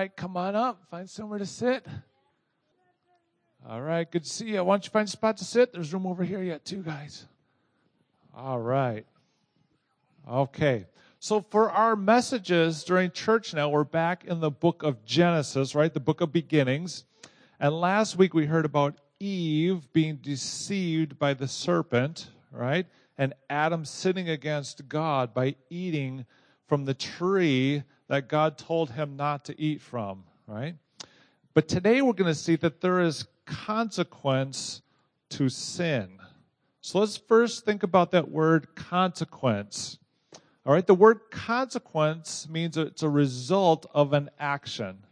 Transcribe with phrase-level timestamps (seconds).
[0.00, 0.82] right, come on up.
[0.90, 1.86] Find somewhere to sit.
[3.68, 4.64] All right, good to see you.
[4.64, 5.74] Why don't you find a spot to sit?
[5.74, 7.26] There's room over here yet, too, guys.
[8.34, 9.04] All right.
[10.26, 10.86] Okay.
[11.18, 15.92] So for our messages during church now, we're back in the book of Genesis, right?
[15.92, 17.04] The book of beginnings.
[17.58, 22.86] And last week we heard about Eve being deceived by the serpent, right?
[23.18, 26.24] And Adam sinning against God by eating
[26.68, 30.74] from the tree that God told him not to eat from, right?
[31.54, 34.82] But today we're going to see that there is consequence
[35.30, 36.18] to sin.
[36.80, 39.98] So let's first think about that word consequence.
[40.66, 45.04] All right, the word consequence means it's a result of an action.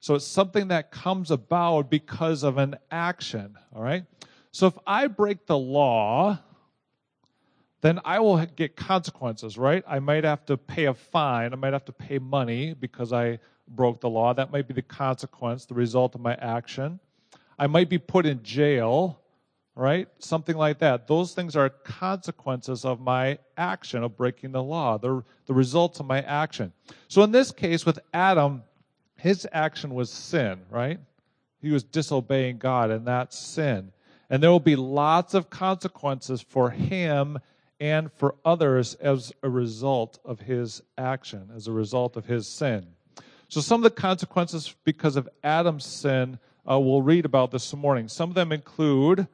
[0.00, 3.58] So it's something that comes about because of an action.
[3.76, 4.04] All right,
[4.50, 6.38] so if I break the law,
[7.80, 9.82] then I will get consequences, right?
[9.88, 13.38] I might have to pay a fine, I might have to pay money because I
[13.68, 14.34] broke the law.
[14.34, 17.00] That might be the consequence, the result of my action.
[17.58, 19.20] I might be put in jail,
[19.74, 20.08] right?
[20.18, 21.06] Something like that.
[21.06, 26.06] Those things are consequences of my action of breaking the law, the, the results of
[26.06, 26.72] my action.
[27.08, 28.62] So in this case with Adam,
[29.16, 30.98] his action was sin, right?
[31.60, 33.92] He was disobeying God, and that's sin.
[34.30, 37.38] And there will be lots of consequences for him
[37.80, 42.86] and for others as a result of his action, as a result of his sin.
[43.48, 48.08] So, some of the consequences because of Adam's sin uh, we'll read about this morning.
[48.08, 49.26] Some of them include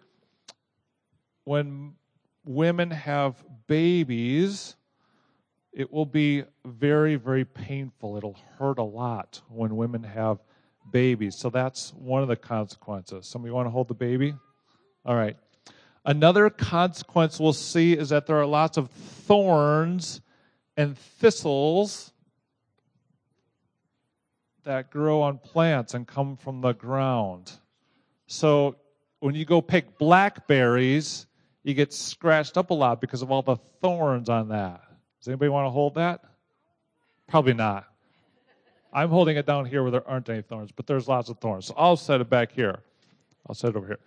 [1.45, 1.95] when
[2.45, 4.77] women have babies,
[5.73, 8.17] it will be very, very painful.
[8.17, 10.39] It'll hurt a lot when women have
[10.91, 11.37] babies.
[11.37, 13.27] So that's one of the consequences.
[13.27, 14.35] Somebody want to hold the baby?
[15.05, 15.37] All right.
[16.07, 20.21] Another consequence we'll see is that there are lots of thorns
[20.77, 22.13] and thistles
[24.63, 27.53] that grow on plants and come from the ground.
[28.29, 28.77] So
[29.19, 31.27] when you go pick blackberries,
[31.65, 34.83] you get scratched up a lot because of all the thorns on that.
[35.19, 36.21] Does anybody want to hold that?
[37.27, 37.85] Probably not.
[38.93, 41.67] I'm holding it down here where there aren't any thorns, but there's lots of thorns.
[41.67, 42.79] So I'll set it back here.
[43.49, 43.99] I'll set it over here.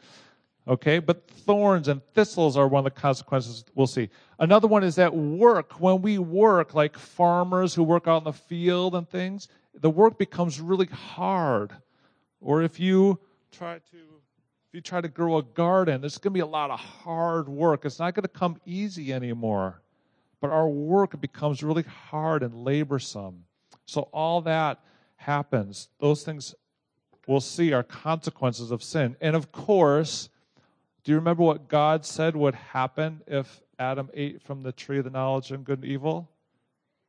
[0.70, 4.08] Okay, but thorns and thistles are one of the consequences we'll see.
[4.38, 5.80] Another one is that work.
[5.82, 10.20] When we work, like farmers who work out in the field and things, the work
[10.20, 11.72] becomes really hard.
[12.40, 13.20] Or if you
[13.52, 16.70] try to if you try to grow a garden, there's going to be a lot
[16.70, 17.86] of hard work.
[17.86, 19.82] It's not going to come easy anymore.
[20.40, 23.40] But our work becomes really hard and laborsome.
[23.88, 24.80] So all that
[25.16, 25.90] happens.
[26.00, 26.54] Those things
[27.26, 29.16] we'll see are consequences of sin.
[29.20, 30.30] And of course,
[31.10, 35.06] do you remember what God said would happen if Adam ate from the tree of
[35.06, 36.30] the knowledge of good and evil?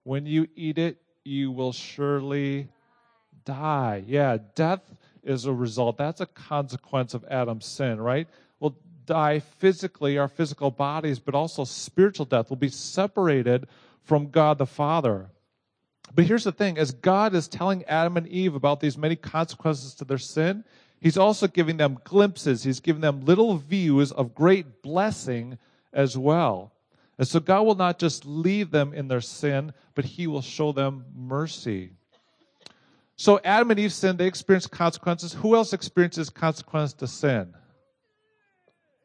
[0.05, 2.69] When you eat it, you will surely
[3.44, 4.03] die.
[4.06, 4.81] Yeah, death
[5.22, 5.99] is a result.
[5.99, 8.27] That's a consequence of Adam's sin, right?
[8.59, 12.49] We'll die physically, our physical bodies, but also spiritual death.
[12.49, 13.67] We'll be separated
[14.05, 15.28] from God the Father.
[16.15, 19.93] But here's the thing as God is telling Adam and Eve about these many consequences
[19.97, 20.65] to their sin,
[21.00, 25.59] He's also giving them glimpses, He's giving them little views of great blessing
[25.93, 26.72] as well.
[27.19, 30.72] And so God will not just leave them in their sin, but He will show
[30.72, 31.93] them mercy.
[33.16, 35.34] So Adam and Eve sinned, they experienced consequences.
[35.34, 37.55] Who else experiences consequences to sin?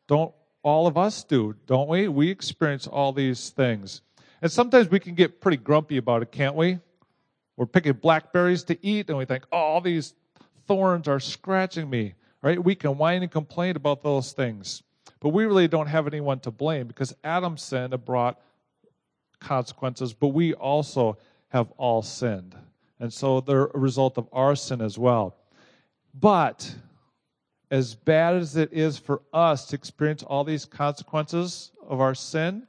[0.07, 0.33] Don't
[0.63, 2.07] all of us do, don't we?
[2.07, 4.01] We experience all these things.
[4.41, 6.79] And sometimes we can get pretty grumpy about it, can't we?
[7.55, 10.13] We're picking blackberries to eat and we think, oh, all these
[10.67, 12.63] thorns are scratching me, right?
[12.63, 14.83] We can whine and complain about those things.
[15.19, 18.39] But we really don't have anyone to blame because Adam's sin brought
[19.39, 21.17] consequences, but we also
[21.49, 22.55] have all sinned.
[22.99, 25.35] And so they're a result of our sin as well.
[26.13, 26.73] But
[27.71, 32.67] as bad as it is for us to experience all these consequences of our sin,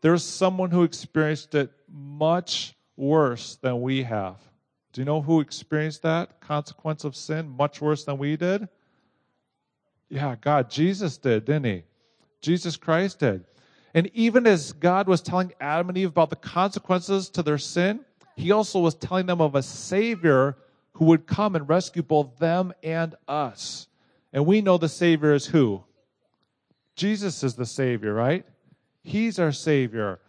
[0.00, 4.36] there's someone who experienced it much worse than we have.
[4.94, 8.68] Do you know who experienced that consequence of sin much worse than we did?
[10.08, 11.82] Yeah, God, Jesus did, didn't he?
[12.40, 13.44] Jesus Christ did.
[13.92, 18.04] And even as God was telling Adam and Eve about the consequences to their sin,
[18.36, 20.56] he also was telling them of a Savior
[20.92, 23.88] who would come and rescue both them and us.
[24.32, 25.82] And we know the Savior is who?
[26.94, 28.46] Jesus is the Savior, right?
[29.02, 30.20] He's our Savior.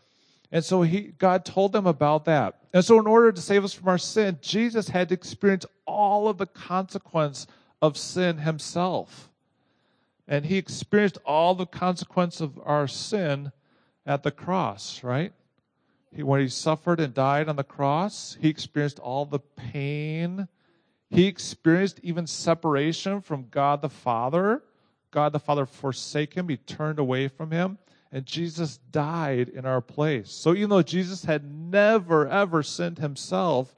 [0.51, 2.64] And so he, God told them about that.
[2.75, 6.27] And so, in order to save us from our sin, Jesus had to experience all
[6.27, 7.47] of the consequence
[7.81, 9.31] of sin himself.
[10.27, 13.53] And he experienced all the consequence of our sin
[14.05, 15.31] at the cross, right?
[16.13, 20.49] He, when he suffered and died on the cross, he experienced all the pain.
[21.09, 24.63] He experienced even separation from God the Father.
[25.11, 27.77] God the Father forsake him, he turned away from him,
[28.15, 30.31] and Jesus died in our place.
[30.31, 33.75] So even though Jesus had never, ever sinned himself,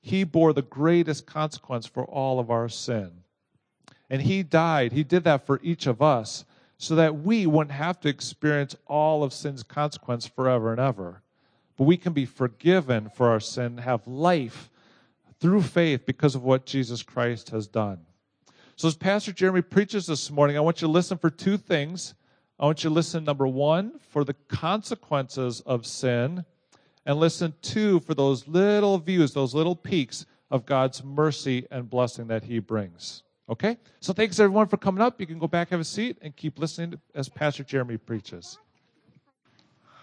[0.00, 3.10] he bore the greatest consequence for all of our sin.
[4.08, 4.92] And he died.
[4.92, 6.46] He did that for each of us
[6.78, 11.20] so that we wouldn't have to experience all of sin's consequence forever and ever.
[11.76, 14.70] But we can be forgiven for our sin, have life
[15.40, 17.98] through faith because of what Jesus Christ has done.
[18.76, 22.14] So, as Pastor Jeremy preaches this morning, I want you to listen for two things.
[22.62, 26.44] I want you to listen, number one, for the consequences of sin,
[27.04, 32.28] and listen, two, for those little views, those little peeks of God's mercy and blessing
[32.28, 33.24] that He brings.
[33.48, 33.78] Okay?
[33.98, 35.20] So thanks everyone for coming up.
[35.20, 38.58] You can go back, have a seat, and keep listening as Pastor Jeremy preaches.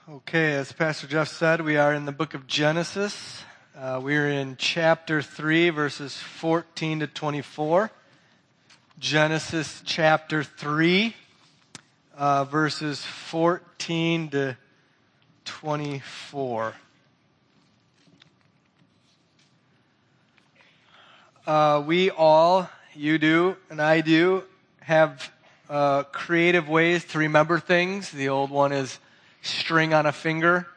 [0.09, 3.41] Okay, as Pastor Jeff said, we are in the book of Genesis.
[3.73, 7.89] Uh, we're in chapter 3, verses 14 to 24.
[8.99, 11.15] Genesis chapter 3,
[12.19, 14.57] uh, verses 14 to
[15.45, 16.73] 24.
[21.47, 24.43] Uh, we all you do, and I do,
[24.81, 25.31] have
[25.69, 28.11] uh, creative ways to remember things.
[28.11, 28.99] The old one is
[29.41, 30.67] string on a finger.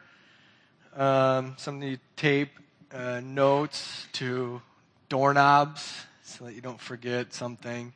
[0.95, 2.51] Um, something you tape
[2.93, 4.61] uh, notes to
[5.09, 7.91] doorknobs so that you don't forget something.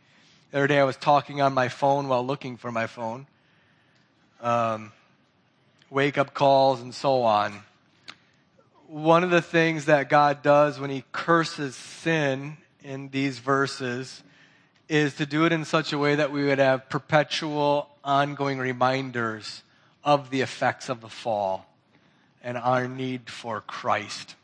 [0.51, 3.25] The other day I was talking on my phone while looking for my phone.
[4.41, 4.91] Um,
[5.89, 7.61] wake up calls and so on.
[8.87, 14.23] One of the things that God does when He curses sin in these verses
[14.87, 19.63] is to do it in such a way that we would have perpetual, ongoing reminders
[20.03, 21.65] of the effects of the fall
[22.41, 24.35] and our need for Christ.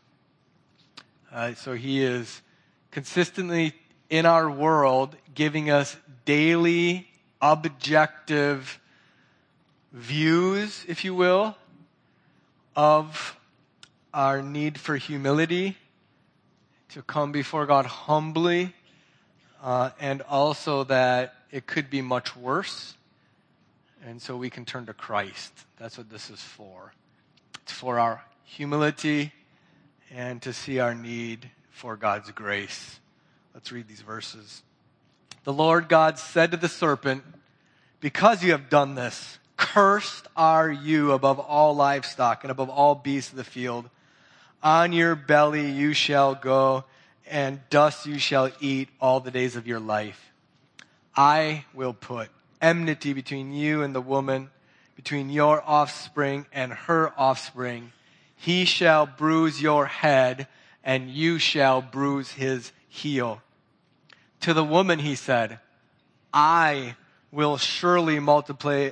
[1.32, 2.42] Uh, so he is
[2.92, 3.74] consistently
[4.10, 7.08] in our world giving us daily,
[7.42, 8.80] objective
[9.94, 11.56] views, if you will,
[12.76, 13.38] of
[14.14, 15.78] our need for humility
[16.90, 18.74] to come before God humbly,
[19.62, 22.96] uh, and also that it could be much worse.
[24.06, 25.54] And so we can turn to Christ.
[25.78, 26.92] That's what this is for.
[27.62, 29.32] It's for our humility
[30.12, 33.00] and to see our need for God's grace.
[33.54, 34.64] Let's read these verses.
[35.44, 37.24] The Lord God said to the serpent,
[38.02, 43.32] Because you have done this, cursed are you above all livestock and above all beasts
[43.32, 43.90] of the field.
[44.62, 46.86] On your belly you shall go,
[47.28, 50.32] and dust you shall eat all the days of your life.
[51.16, 52.30] I will put
[52.62, 54.50] enmity between you and the woman,
[54.96, 57.92] between your offspring and her offspring.
[58.36, 60.48] He shall bruise your head,
[60.84, 63.42] and you shall bruise his heel.
[64.42, 65.60] To the woman he said,
[66.34, 66.96] I
[67.32, 68.92] will surely multiply,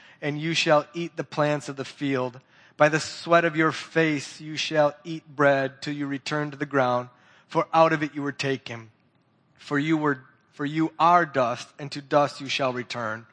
[0.21, 2.39] and you shall eat the plants of the field.
[2.77, 6.65] By the sweat of your face you shall eat bread till you return to the
[6.65, 7.09] ground
[7.51, 8.91] for out of it you were taken.
[9.57, 10.23] For you were
[10.53, 13.25] for you are dust, and to dust you shall return.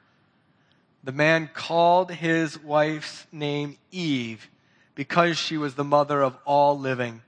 [1.04, 4.48] The man called his wife's name Eve,
[4.94, 7.22] because she was the mother of all living.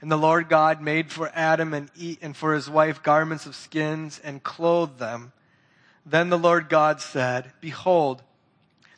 [0.00, 3.54] And the Lord God made for Adam and, Eve, and for his wife garments of
[3.54, 5.32] skins and clothed them.
[6.04, 8.22] Then the Lord God said, Behold,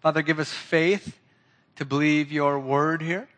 [0.00, 1.18] Father, give us faith
[1.76, 3.28] to believe your word here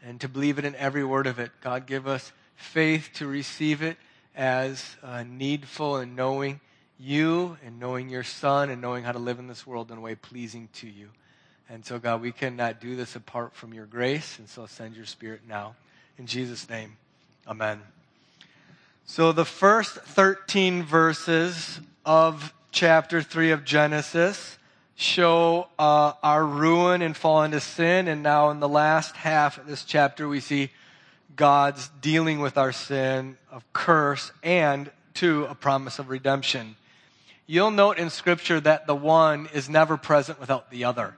[0.00, 1.50] and to believe it in every word of it.
[1.60, 3.96] God, give us faith to receive it
[4.36, 6.60] as uh, needful and knowing
[7.00, 10.00] you and knowing your Son and knowing how to live in this world in a
[10.00, 11.08] way pleasing to you.
[11.68, 15.06] And so, God, we cannot do this apart from your grace, and so send your
[15.06, 15.74] Spirit now.
[16.16, 16.96] In Jesus' name,
[17.48, 17.80] amen.
[19.04, 24.58] So the first 13 verses of chapter 3 of Genesis
[24.96, 28.08] show uh, our ruin and fall into sin.
[28.08, 30.70] And now in the last half of this chapter, we see
[31.36, 36.76] God's dealing with our sin of curse and, two, a promise of redemption.
[37.46, 41.14] You'll note in Scripture that the one is never present without the other.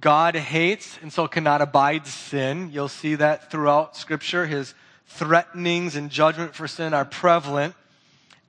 [0.00, 2.70] God hates and so cannot abide sin.
[2.72, 4.46] You'll see that throughout Scripture.
[4.46, 4.74] His
[5.06, 7.74] threatenings and judgment for sin are prevalent.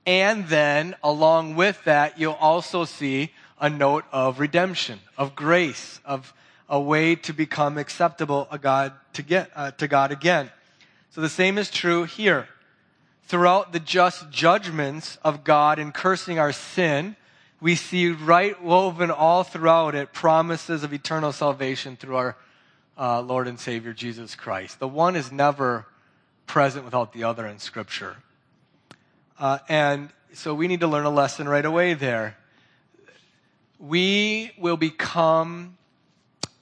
[0.06, 6.32] And then, along with that, you'll also see a note of redemption, of grace, of
[6.68, 10.50] a way to become acceptable a God to get uh, to God again.
[11.10, 12.48] So the same is true here.
[13.24, 17.16] Throughout the just judgments of God in cursing our sin,
[17.60, 22.36] we see right woven all throughout it promises of eternal salvation through our
[22.96, 24.78] uh, Lord and Savior Jesus Christ.
[24.78, 25.86] The one is never
[26.46, 28.16] present without the other in Scripture.
[29.38, 32.37] Uh, and so we need to learn a lesson right away there.
[33.78, 35.78] We will become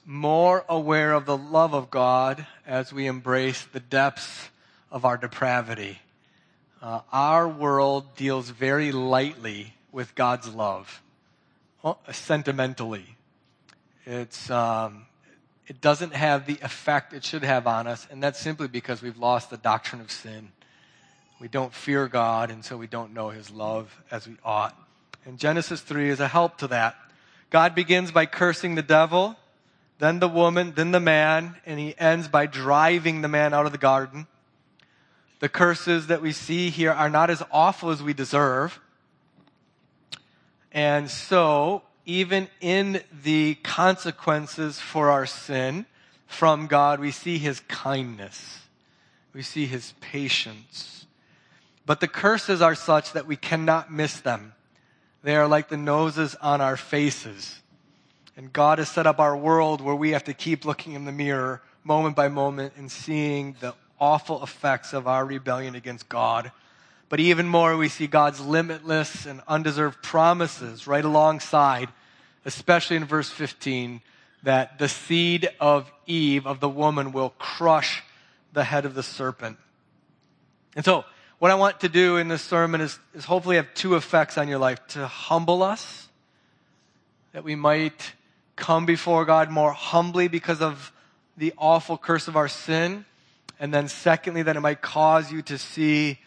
[0.05, 4.51] more aware of the love of God as we embrace the depths
[4.91, 5.99] of our depravity.
[6.81, 11.03] Uh, our world deals very lightly with God's love,
[11.83, 13.17] well, sentimentally.
[14.05, 15.07] It's, um,
[15.67, 19.17] it doesn't have the effect it should have on us, and that's simply because we've
[19.17, 20.53] lost the doctrine of sin.
[21.41, 24.77] We don't fear God, and so we don't know His love as we ought.
[25.25, 26.95] And Genesis 3 is a help to that.
[27.51, 29.37] God begins by cursing the devil
[29.99, 33.73] then the woman, then the man, and he ends by driving the man out of
[33.73, 34.27] the garden.
[35.41, 38.79] The curses that we see here are not as awful as we deserve.
[40.71, 45.87] And so, even in the consequences for our sin
[46.27, 48.61] from God, we see his kindness.
[49.33, 51.07] We see his patience.
[51.87, 54.53] But the curses are such that we cannot miss them.
[55.27, 57.61] They are like the noses on our faces.
[58.37, 61.11] And God has set up our world where we have to keep looking in the
[61.11, 66.53] mirror moment by moment and seeing the awful effects of our rebellion against God.
[67.09, 71.89] But even more, we see God's limitless and undeserved promises right alongside,
[72.45, 74.03] especially in verse 15,
[74.45, 78.05] that the seed of Eve, of the woman, will crush
[78.53, 79.59] the head of the serpent.
[80.77, 81.05] And so,
[81.39, 84.49] what I want to do in this sermon is, is hopefully have two effects on
[84.49, 86.09] your life to humble us,
[87.33, 88.13] that we might
[88.57, 90.93] come before God more humbly because of
[91.37, 93.05] the awful curse of our sin.
[93.61, 96.19] And then, secondly, that it might cause you to see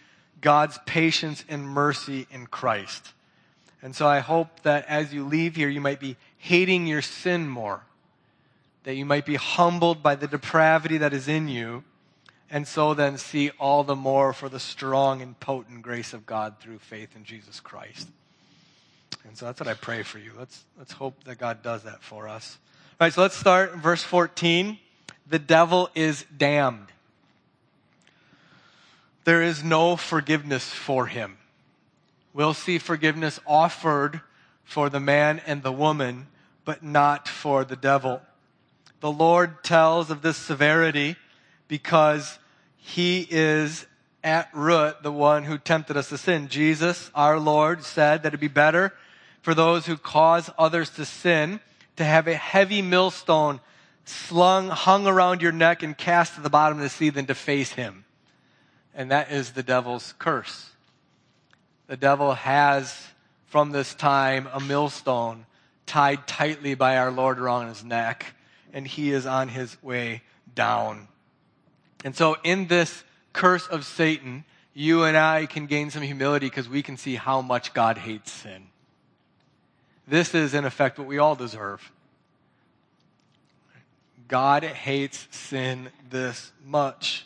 [0.41, 3.13] God's patience and mercy in Christ.
[3.81, 7.47] And so I hope that as you leave here, you might be hating your sin
[7.47, 7.81] more,
[8.83, 11.83] that you might be humbled by the depravity that is in you,
[12.51, 16.55] and so then see all the more for the strong and potent grace of God
[16.59, 18.09] through faith in Jesus Christ.
[19.27, 20.31] And so that's what I pray for you.
[20.37, 22.57] Let's, let's hope that God does that for us.
[22.99, 24.79] All right, so let's start verse 14.
[25.27, 26.87] The devil is damned.
[29.25, 31.37] There is no forgiveness for him.
[32.33, 34.21] We'll see forgiveness offered
[34.63, 36.27] for the man and the woman,
[36.65, 38.21] but not for the devil.
[39.01, 41.15] The Lord tells of this severity
[41.69, 42.37] because
[42.75, 43.85] he is
[44.21, 46.49] at root the one who tempted us to sin.
[46.49, 48.93] Jesus, our Lord, said that it'd be better
[49.41, 51.61] for those who cause others to sin
[51.95, 53.61] to have a heavy millstone
[54.03, 57.35] slung, hung around your neck and cast to the bottom of the sea than to
[57.35, 58.03] face him.
[58.93, 60.71] And that is the devil's curse.
[61.87, 63.07] The devil has,
[63.45, 65.45] from this time, a millstone
[65.85, 68.33] tied tightly by our Lord around his neck,
[68.73, 70.21] and he is on his way
[70.53, 71.07] down.
[72.03, 73.03] And so, in this
[73.33, 77.41] curse of Satan, you and I can gain some humility because we can see how
[77.41, 78.67] much God hates sin.
[80.07, 81.91] This is, in effect, what we all deserve.
[84.27, 87.25] God hates sin this much.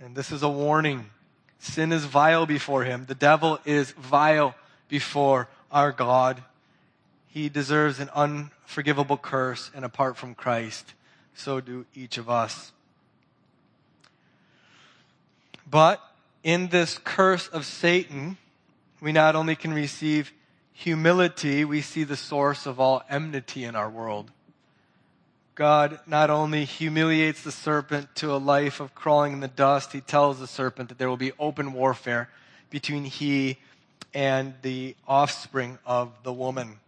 [0.00, 1.10] And this is a warning.
[1.58, 3.06] Sin is vile before him.
[3.06, 4.54] The devil is vile
[4.88, 6.42] before our God.
[7.26, 10.94] He deserves an unforgivable curse, and apart from Christ,
[11.34, 12.72] so do each of us.
[15.74, 16.00] But
[16.44, 18.36] in this curse of Satan,
[19.00, 20.32] we not only can receive
[20.72, 24.30] humility, we see the source of all enmity in our world.
[25.56, 30.00] God not only humiliates the serpent to a life of crawling in the dust, he
[30.00, 32.30] tells the serpent that there will be open warfare
[32.70, 33.58] between he
[34.14, 36.78] and the offspring of the woman.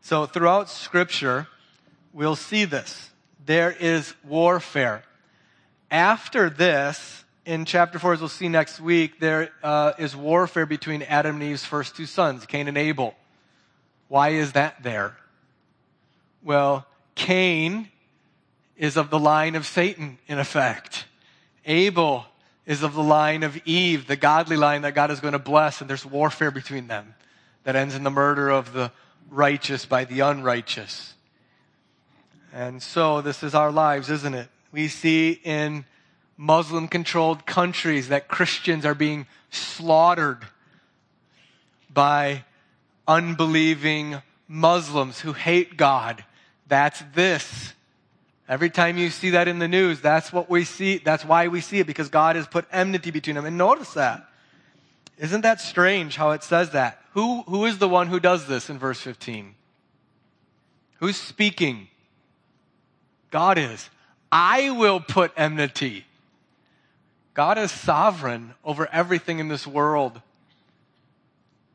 [0.00, 1.48] So throughout scripture,
[2.14, 3.10] we'll see this.
[3.44, 5.02] There is warfare.
[5.90, 11.00] After this, in chapter 4, as we'll see next week, there uh, is warfare between
[11.00, 13.14] Adam and Eve's first two sons, Cain and Abel.
[14.08, 15.16] Why is that there?
[16.42, 17.88] Well, Cain
[18.76, 21.06] is of the line of Satan, in effect.
[21.64, 22.26] Abel
[22.66, 25.80] is of the line of Eve, the godly line that God is going to bless,
[25.80, 27.14] and there's warfare between them
[27.64, 28.92] that ends in the murder of the
[29.30, 31.14] righteous by the unrighteous.
[32.52, 34.48] And so this is our lives, isn't it?
[34.70, 35.86] We see in
[36.38, 40.46] Muslim controlled countries that Christians are being slaughtered
[41.92, 42.44] by
[43.08, 46.24] unbelieving Muslims who hate God.
[46.68, 47.74] That's this.
[48.48, 50.98] Every time you see that in the news, that's what we see.
[50.98, 53.44] That's why we see it because God has put enmity between them.
[53.44, 54.24] And notice that.
[55.18, 57.02] Isn't that strange how it says that?
[57.14, 59.56] Who, who is the one who does this in verse 15?
[61.00, 61.88] Who's speaking?
[63.30, 63.90] God is.
[64.30, 66.04] I will put enmity.
[67.38, 70.20] God is sovereign over everything in this world.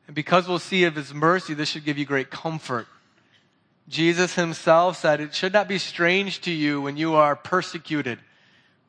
[0.07, 2.85] And because we'll see of his mercy, this should give you great comfort.
[3.87, 8.19] Jesus himself said, It should not be strange to you when you are persecuted,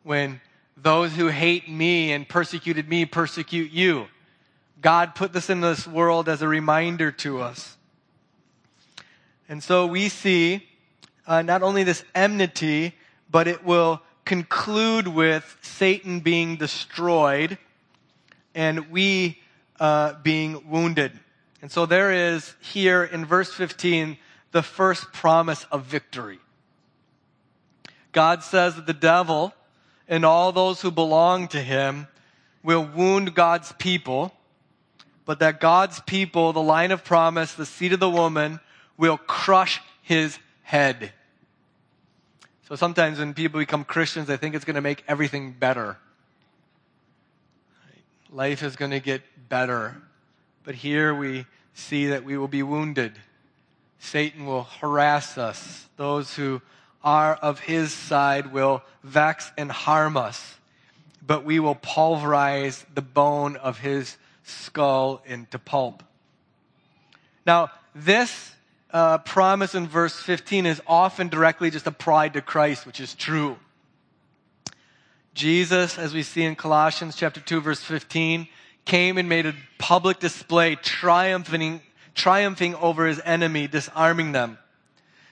[0.02, 0.40] when
[0.76, 4.08] those who hate me and persecuted me persecute you.
[4.80, 7.76] God put this in this world as a reminder to us.
[9.48, 10.66] And so we see
[11.24, 12.96] uh, not only this enmity,
[13.30, 17.58] but it will conclude with Satan being destroyed
[18.54, 19.38] and we
[19.80, 21.12] uh, being wounded.
[21.60, 24.16] And so there is here in verse 15
[24.52, 26.38] the first promise of victory.
[28.12, 29.52] God says that the devil
[30.06, 32.06] and all those who belong to him
[32.62, 34.32] will wound God's people,
[35.24, 38.60] but that God's people, the line of promise, the seed of the woman,
[38.96, 41.12] will crush his head.
[42.68, 45.98] So sometimes when people become Christians, they think it's going to make everything better.
[48.30, 49.96] Life is going to get better.
[50.64, 53.12] But here we see that we will be wounded.
[53.98, 55.88] Satan will harass us.
[55.96, 56.62] Those who
[57.02, 60.56] are of his side will vex and harm us.
[61.26, 66.02] But we will pulverize the bone of his skull into pulp.
[67.46, 68.53] Now, this
[68.94, 73.58] uh, promise in verse 15 is often directly just applied to Christ, which is true.
[75.34, 78.46] Jesus, as we see in Colossians chapter 2 verse 15,
[78.84, 81.82] came and made a public display triumphing,
[82.14, 84.58] triumphing over his enemy, disarming them.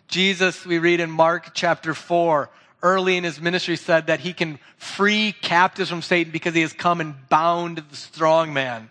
[0.09, 2.51] Jesus, we read in Mark chapter 4,
[2.83, 6.73] early in his ministry said that he can free captives from Satan because he has
[6.73, 8.91] come and bound the strong man.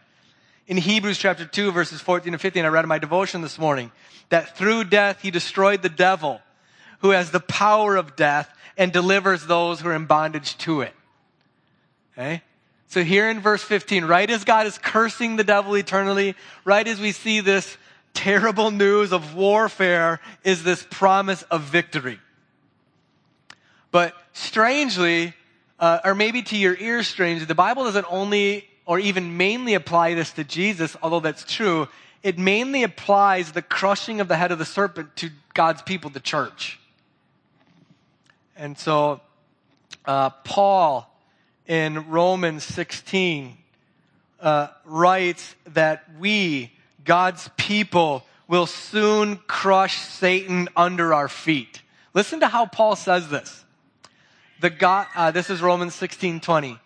[0.71, 3.91] In Hebrews chapter 2 verses 14 and 15, I read in my devotion this morning,
[4.29, 6.39] that through death he destroyed the devil
[6.99, 10.93] who has the power of death and delivers those who are in bondage to it.
[12.13, 12.41] Okay?
[12.87, 17.01] So here in verse 15, right as God is cursing the devil eternally, right as
[17.01, 17.75] we see this
[18.13, 22.17] terrible news of warfare, is this promise of victory.
[23.91, 25.33] But strangely,
[25.81, 30.13] uh, or maybe to your ears strangely, the Bible doesn't only or even mainly apply
[30.13, 31.87] this to Jesus, although that's true
[32.23, 36.19] it mainly applies the crushing of the head of the serpent to God's people, the
[36.19, 36.79] church.
[38.55, 39.21] And so,
[40.05, 41.07] uh, Paul
[41.65, 43.57] in Romans 16
[44.39, 46.71] uh, writes that we,
[47.03, 51.81] God's people, will soon crush Satan under our feet.
[52.13, 53.63] Listen to how Paul says this.
[54.59, 56.77] The God, uh, this is Romans 16 20.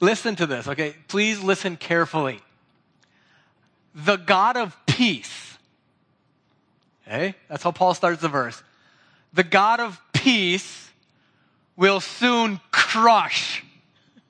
[0.00, 0.94] Listen to this, okay?
[1.08, 2.40] Please listen carefully
[3.94, 5.56] the God of peace.
[7.06, 7.34] Okay?
[7.48, 8.62] That's how Paul starts the verse.
[9.32, 10.90] The God of peace
[11.76, 13.64] will soon crush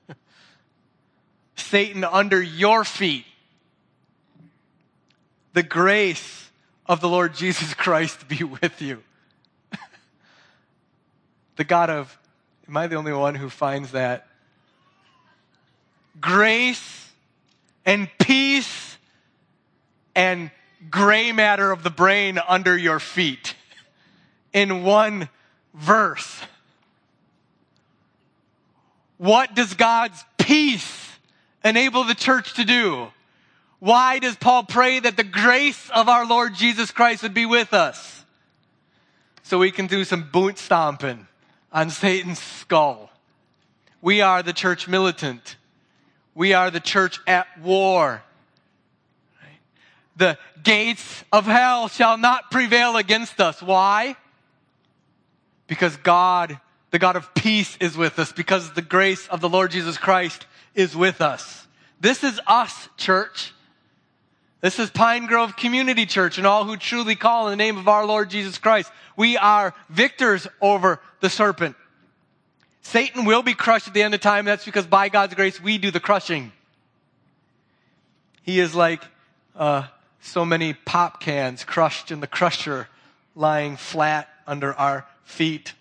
[1.55, 3.25] Satan under your feet.
[5.53, 6.49] The grace
[6.85, 9.01] of the Lord Jesus Christ be with you.
[11.55, 12.17] the God of,
[12.67, 14.27] am I the only one who finds that?
[16.19, 17.11] Grace
[17.85, 18.97] and peace
[20.15, 20.49] and
[20.89, 23.55] gray matter of the brain under your feet
[24.53, 25.29] in one
[25.73, 26.41] verse.
[29.17, 31.09] What does God's peace
[31.63, 33.07] enable the church to do?
[33.79, 37.73] Why does Paul pray that the grace of our Lord Jesus Christ would be with
[37.73, 38.23] us?
[39.43, 41.27] So we can do some boot stomping
[41.71, 43.11] on Satan's skull.
[44.01, 45.55] We are the church militant.
[46.35, 48.21] We are the church at war
[50.15, 53.61] the gates of hell shall not prevail against us.
[53.61, 54.15] Why?
[55.67, 56.59] Because God,
[56.91, 60.45] the God of peace is with us, because the grace of the Lord Jesus Christ
[60.73, 61.67] is with us.
[61.99, 63.53] This is us, church.
[64.61, 67.87] This is Pine Grove Community Church and all who truly call in the name of
[67.87, 68.91] our Lord Jesus Christ.
[69.15, 71.75] We are victors over the serpent.
[72.85, 74.45] Satan will be crushed at the end of time.
[74.45, 76.51] That's because by God's grace, we do the crushing.
[78.43, 79.01] He is like
[79.55, 79.87] uh,
[80.21, 82.87] so many pop cans crushed in the crusher,
[83.33, 85.73] lying flat under our feet.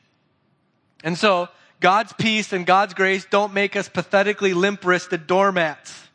[1.05, 6.09] And so, God's peace and God's grace don't make us pathetically limp wristed doormats.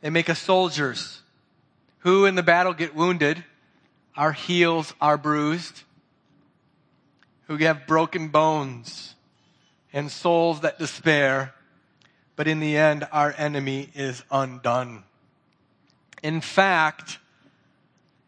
[0.00, 1.22] They make us soldiers
[1.98, 3.42] who in the battle get wounded,
[4.16, 5.82] our heels are bruised,
[7.52, 9.14] who have broken bones
[9.92, 11.52] and souls that despair,
[12.34, 15.04] but in the end, our enemy is undone.
[16.22, 17.18] In fact,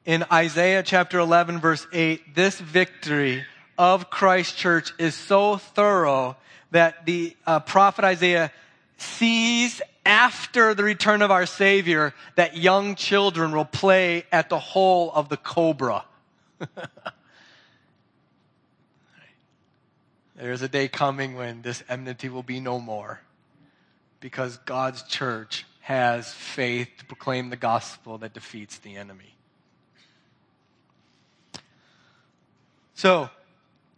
[0.05, 3.47] in Isaiah chapter 11, verse 8, this victory
[3.79, 6.37] of Christ Church is so thorough
[6.73, 8.53] that the uh, prophet Isaiah
[8.99, 15.11] sees after the return of our Savior that young children will play at the hole
[15.15, 16.05] of the cobra.
[20.37, 23.20] There's a day coming when this enmity will be no more
[24.20, 29.37] because God's church has faith to proclaim the gospel that defeats the enemy.
[32.94, 33.29] So,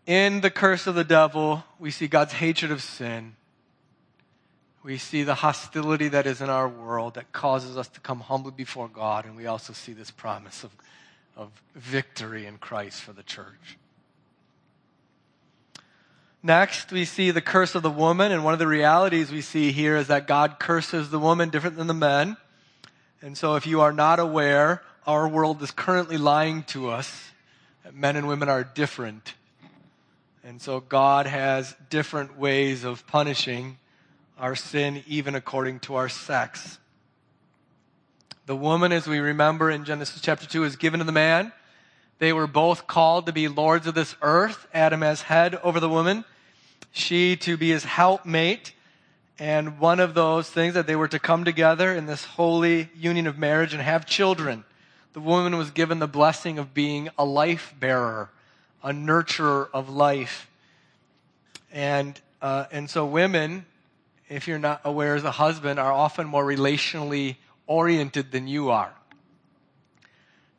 [0.05, 3.37] in the curse of the devil, we see God's hatred of sin.
[4.83, 8.53] We see the hostility that is in our world that causes us to come humbly
[8.57, 10.71] before God, and we also see this promise of,
[11.37, 13.79] of victory in Christ for the church.
[16.47, 19.73] Next, we see the curse of the woman, and one of the realities we see
[19.73, 22.37] here is that God curses the woman different than the men.
[23.21, 27.33] And so, if you are not aware, our world is currently lying to us
[27.83, 29.35] that men and women are different.
[30.45, 33.79] And so, God has different ways of punishing
[34.39, 36.79] our sin, even according to our sex.
[38.47, 41.51] The woman, as we remember in Genesis chapter 2, is given to the man.
[42.21, 45.89] They were both called to be lords of this earth, Adam as head over the
[45.89, 46.25] woman
[46.93, 48.73] she to be his helpmate.
[49.39, 53.27] And one of those things that they were to come together in this holy union
[53.27, 54.65] of marriage and have children.
[55.13, 58.31] The woman was given the blessing of being a life bearer,
[58.83, 60.49] a nurturer of life.
[61.73, 63.67] And, uh, and so women,
[64.29, 67.37] if you're not aware as a husband, are often more relationally
[67.67, 68.93] oriented than you are.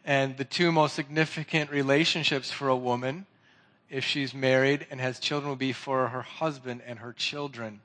[0.05, 3.25] And the two most significant relationships for a woman
[3.89, 7.79] if she's married and has children will be for her husband and her children.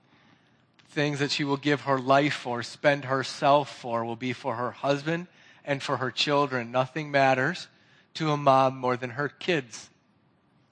[0.90, 4.72] Things that she will give her life for, spend herself for, will be for her
[4.72, 5.26] husband
[5.64, 6.70] and for her children.
[6.70, 7.68] Nothing matters
[8.14, 9.88] to a mom more than her kids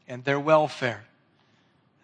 [0.09, 1.05] and their welfare.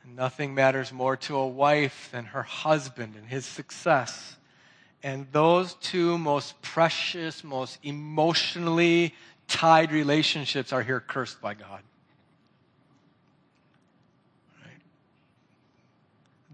[0.05, 4.37] Nothing matters more to a wife than her husband and his success.
[5.03, 9.15] And those two most precious, most emotionally
[9.49, 11.83] tied relationships are here cursed by God.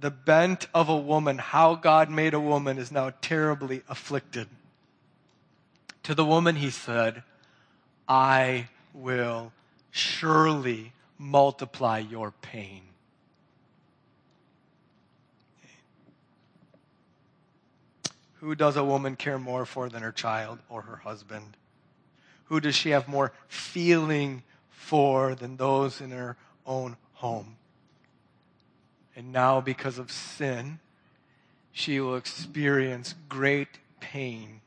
[0.03, 4.49] The bent of a woman, how God made a woman, is now terribly afflicted.
[6.03, 7.23] To the woman, he said,
[8.09, 9.53] I will
[9.93, 12.83] surely multiply your pain.
[18.41, 21.57] Who does a woman care more for than her child or her husband?
[22.47, 26.37] Who does she have more feeling for than those in her
[26.67, 27.57] own home?
[29.15, 30.79] And now, because of sin,
[31.73, 34.61] she will experience great pain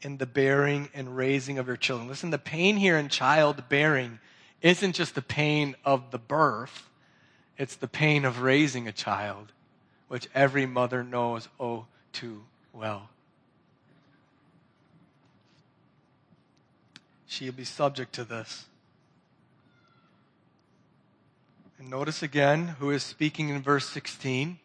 [0.00, 2.08] in the bearing and raising of her children.
[2.08, 4.20] Listen, the pain here in childbearing
[4.62, 6.88] isn't just the pain of the birth,
[7.56, 9.52] it's the pain of raising a child,
[10.08, 13.10] which every mother knows oh too well.
[17.26, 18.67] She'll be subject to this.
[21.78, 24.58] And notice again who is speaking in verse 16.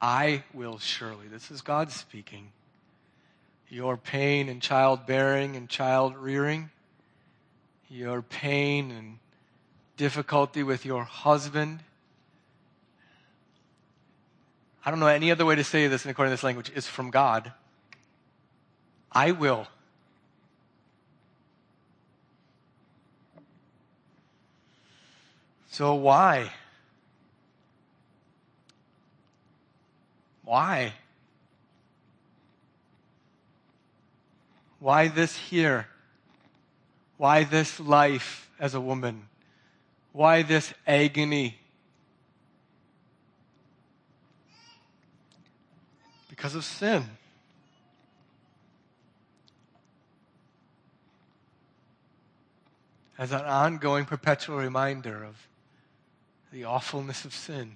[0.00, 2.52] I will surely, this is God speaking,
[3.68, 6.70] your pain in childbearing and child rearing,
[7.90, 9.18] your pain and
[9.96, 11.80] difficulty with your husband.
[14.84, 16.86] I don't know any other way to say this and according to this language, is
[16.86, 17.52] from God.
[19.12, 19.68] I will
[25.74, 26.52] So why?
[30.44, 30.92] Why?
[34.78, 35.88] Why this here?
[37.16, 39.26] Why this life as a woman?
[40.12, 41.58] Why this agony?
[46.44, 47.02] because of sin.
[53.16, 55.48] As an ongoing, perpetual reminder of
[56.54, 57.72] the awfulness of sin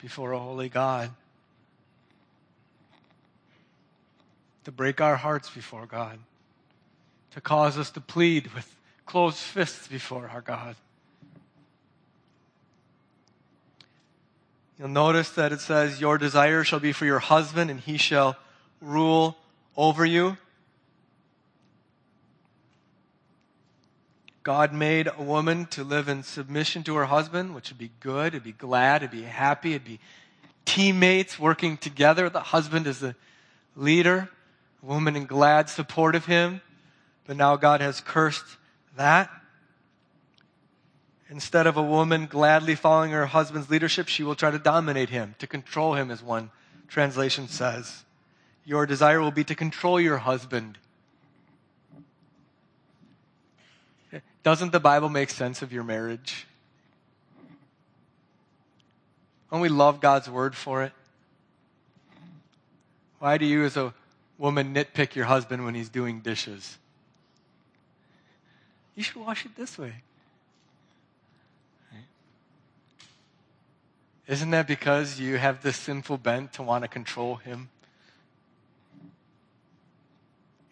[0.00, 1.10] before a holy God.
[4.62, 6.20] To break our hearts before God.
[7.32, 10.76] To cause us to plead with closed fists before our God.
[14.78, 18.36] You'll notice that it says, Your desire shall be for your husband, and he shall
[18.80, 19.36] rule
[19.76, 20.36] over you.
[24.42, 28.28] God made a woman to live in submission to her husband, which would be good,
[28.28, 30.00] it'd be glad, it'd be happy, it'd be
[30.64, 32.28] teammates working together.
[32.28, 33.14] The husband is the
[33.76, 34.28] leader,
[34.82, 36.60] a woman in glad support of him.
[37.24, 38.44] But now God has cursed
[38.96, 39.30] that.
[41.30, 45.34] Instead of a woman gladly following her husband's leadership, she will try to dominate him,
[45.38, 46.50] to control him, as one
[46.88, 48.04] translation says.
[48.64, 50.78] Your desire will be to control your husband.
[54.42, 56.46] Doesn't the Bible make sense of your marriage?
[59.50, 60.92] Don't we love God's word for it?
[63.18, 63.94] Why do you, as a
[64.38, 66.78] woman, nitpick your husband when he's doing dishes?
[68.96, 69.94] You should wash it this way.
[74.26, 77.68] Isn't that because you have this sinful bent to want to control him?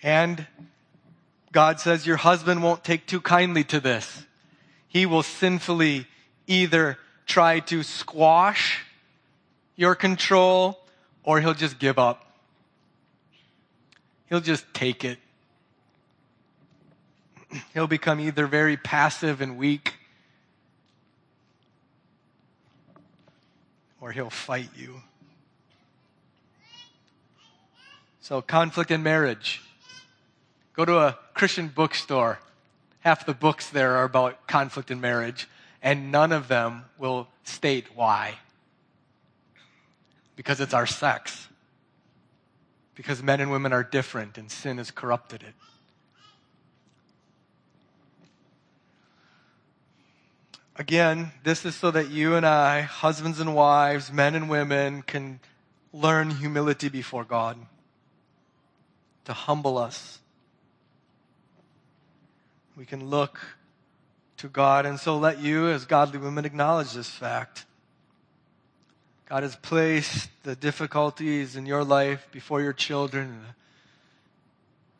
[0.02, 0.46] And
[1.52, 4.24] God says your husband won't take too kindly to this.
[4.86, 6.06] He will sinfully
[6.46, 8.84] either try to squash
[9.76, 10.78] your control
[11.22, 12.26] or he'll just give up.
[14.28, 15.18] He'll just take it.
[17.74, 19.94] He'll become either very passive and weak
[24.00, 25.02] or he'll fight you.
[28.20, 29.60] So, conflict in marriage.
[30.74, 32.38] Go to a Christian bookstore.
[33.00, 35.48] Half the books there are about conflict in marriage,
[35.82, 38.34] and none of them will state why.
[40.36, 41.48] Because it's our sex.
[42.94, 45.54] Because men and women are different, and sin has corrupted it.
[50.76, 55.40] Again, this is so that you and I, husbands and wives, men and women, can
[55.92, 57.58] learn humility before God,
[59.26, 60.19] to humble us.
[62.80, 63.38] We can look
[64.38, 67.66] to God, and so let you, as godly women, acknowledge this fact.
[69.28, 73.38] God has placed the difficulties in your life before your children,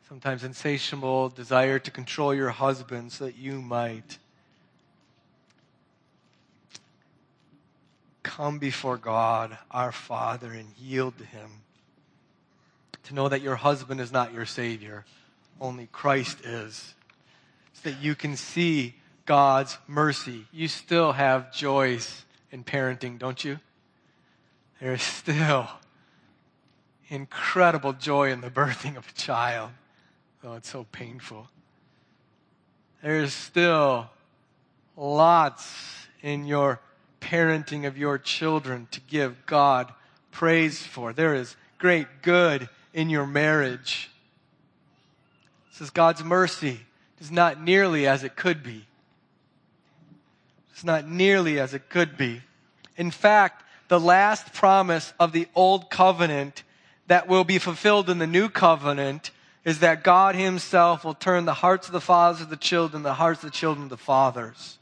[0.07, 4.19] sometimes insatiable desire to control your husband so that you might
[8.21, 11.49] come before God, our Father, and yield to Him.
[13.05, 15.03] To know that your husband is not your Savior,
[15.59, 16.93] only Christ is.
[17.73, 20.45] So that you can see God's mercy.
[20.51, 23.59] You still have joys in parenting, don't you?
[24.79, 25.67] There is still
[27.09, 29.71] incredible joy in the birthing of a child,
[30.41, 31.47] though it's so painful.
[33.01, 34.09] There is still
[34.95, 36.79] lots in your
[37.19, 39.91] parenting of your children to give God
[40.31, 41.13] praise for.
[41.13, 44.09] There is great good in your marriage.
[45.71, 46.79] This is God's mercy.
[47.21, 48.83] It's not nearly as it could be.
[50.71, 52.41] It's not nearly as it could be.
[52.97, 56.63] In fact, the last promise of the old covenant
[57.05, 59.29] that will be fulfilled in the new covenant
[59.63, 63.13] is that God himself will turn the hearts of the fathers to the children, the
[63.13, 64.79] hearts of the children to the fathers.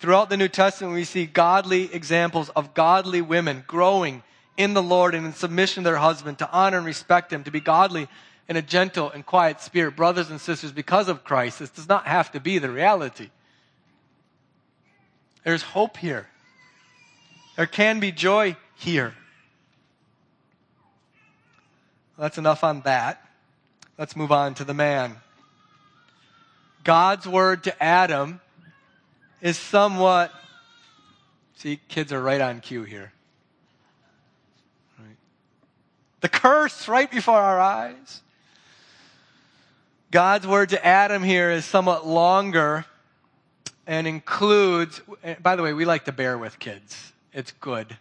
[0.00, 4.22] Throughout the New Testament, we see godly examples of godly women growing
[4.58, 7.50] in the Lord and in submission to their husband, to honor and respect him, to
[7.50, 8.06] be godly
[8.48, 9.96] in a gentle and quiet spirit.
[9.96, 13.30] Brothers and sisters, because of Christ, this does not have to be the reality.
[15.44, 16.28] There's hope here.
[17.56, 19.14] There can be joy here.
[22.18, 23.26] That's enough on that.
[23.98, 25.16] Let's move on to the man.
[26.84, 28.40] God's word to Adam
[29.40, 30.32] is somewhat,
[31.56, 33.12] see, kids are right on cue here.
[34.98, 35.16] Right.
[36.20, 38.22] The curse right before our eyes.
[40.12, 42.84] God's word to Adam here is somewhat longer
[43.86, 45.00] and includes,
[45.40, 47.14] by the way, we like to bear with kids.
[47.32, 47.96] It's good.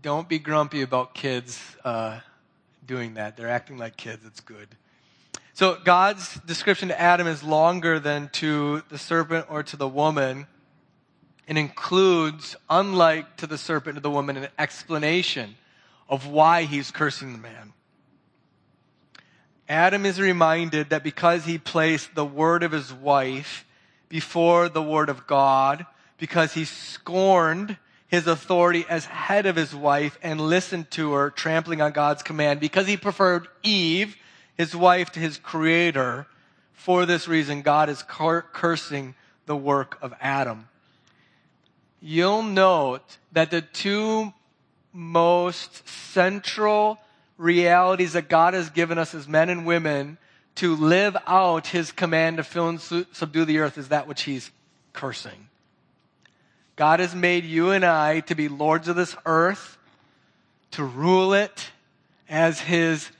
[0.00, 2.20] Don't be grumpy about kids uh,
[2.86, 3.36] doing that.
[3.36, 4.24] They're acting like kids.
[4.24, 4.68] It's good.
[5.52, 10.46] So God's description to Adam is longer than to the serpent or to the woman.
[11.46, 15.56] It includes, unlike to the serpent or the woman, an explanation
[16.08, 17.74] of why he's cursing the man.
[19.68, 23.66] Adam is reminded that because he placed the word of his wife
[24.08, 25.84] before the word of God,
[26.16, 27.76] because he scorned
[28.06, 32.60] his authority as head of his wife and listened to her, trampling on God's command,
[32.60, 34.16] because he preferred Eve,
[34.56, 36.26] his wife, to his creator.
[36.72, 40.68] For this reason, God is cursing the work of Adam.
[42.00, 44.32] You'll note that the two
[44.92, 46.98] most central
[47.38, 50.18] realities that God has given us as men and women
[50.56, 54.50] to live out his command to fill and subdue the earth is that which he's
[54.92, 55.48] cursing.
[56.74, 59.78] God has made you and I to be lords of this earth,
[60.72, 61.70] to rule it
[62.28, 63.10] as his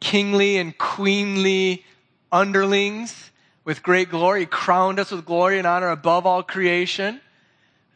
[0.00, 1.84] kingly and queenly
[2.32, 3.30] underlings
[3.64, 4.46] with great glory.
[4.46, 7.20] Crowned us with glory and honor above all creation.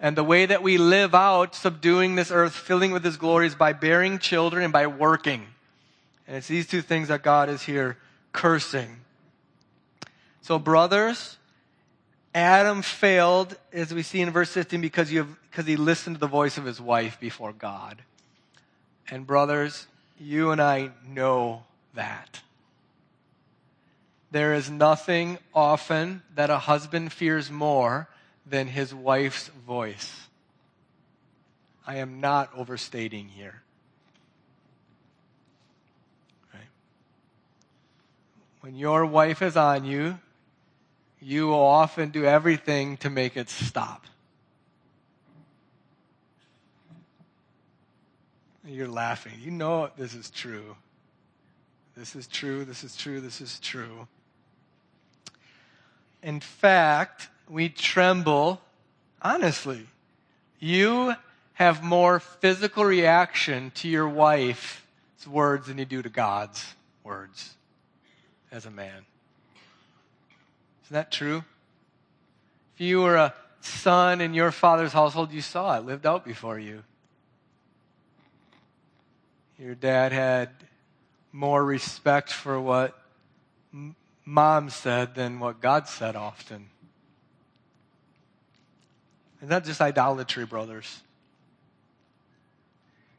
[0.00, 3.54] And the way that we live out subduing this earth, filling with His glory, is
[3.54, 5.46] by bearing children and by working.
[6.26, 7.96] And it's these two things that God is here
[8.32, 9.00] cursing.
[10.42, 11.36] So, brothers,
[12.34, 16.20] Adam failed, as we see in verse 15, because, you have, because he listened to
[16.20, 18.02] the voice of his wife before God.
[19.10, 19.88] And, brothers,
[20.20, 22.42] you and I know that.
[24.30, 28.08] There is nothing often that a husband fears more
[28.48, 30.28] than his wife's voice.
[31.86, 33.62] I am not overstating here.
[36.52, 36.62] Right?
[38.60, 40.18] When your wife is on you,
[41.20, 44.04] you will often do everything to make it stop.
[48.64, 49.32] You're laughing.
[49.40, 50.76] You know this is true.
[51.96, 54.06] This is true, this is true, this is true.
[56.22, 58.60] In fact, we tremble.
[59.20, 59.86] Honestly,
[60.60, 61.14] you
[61.54, 67.54] have more physical reaction to your wife's words than you do to God's words
[68.52, 69.04] as a man.
[70.84, 71.44] Isn't that true?
[72.74, 76.58] If you were a son in your father's household, you saw it lived out before
[76.58, 76.84] you.
[79.58, 80.50] Your dad had
[81.32, 82.96] more respect for what
[84.24, 86.68] mom said than what God said often.
[89.40, 91.00] And that's just idolatry, brothers.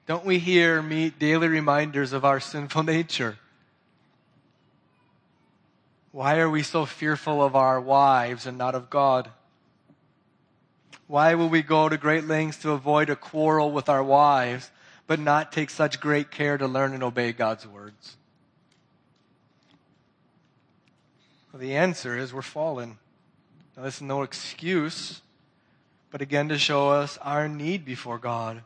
[0.06, 3.38] Don't we here meet daily reminders of our sinful nature?
[6.12, 9.30] Why are we so fearful of our wives and not of God?
[11.08, 14.72] Why will we go to great lengths to avoid a quarrel with our wives,
[15.08, 18.18] but not take such great care to learn and obey God's words?
[21.52, 22.98] Well, the answer is we're fallen.
[23.76, 25.22] Now, this is no excuse
[26.12, 28.62] but again to show us our need before God.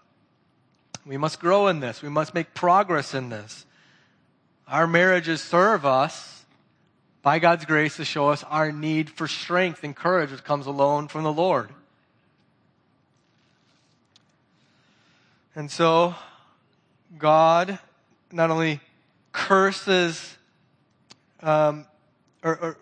[1.05, 2.01] We must grow in this.
[2.01, 3.65] We must make progress in this.
[4.67, 6.45] Our marriages serve us
[7.21, 11.07] by God's grace to show us our need for strength and courage which comes alone
[11.07, 11.69] from the Lord.
[15.55, 16.15] And so,
[17.17, 17.79] God
[18.31, 18.79] not only
[19.31, 20.37] curses
[21.41, 21.85] um,
[22.43, 22.77] or, or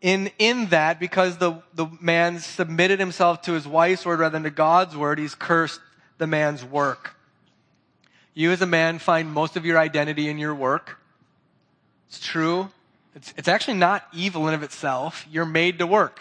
[0.00, 4.42] in, in that, because the, the man submitted himself to his wife's word rather than
[4.42, 5.80] to God's word, he's cursed
[6.18, 7.14] the man's work.
[8.34, 10.98] You as a man find most of your identity in your work.
[12.08, 12.70] It's true.
[13.14, 15.26] It's, it's actually not evil in of itself.
[15.30, 16.20] You're made to work.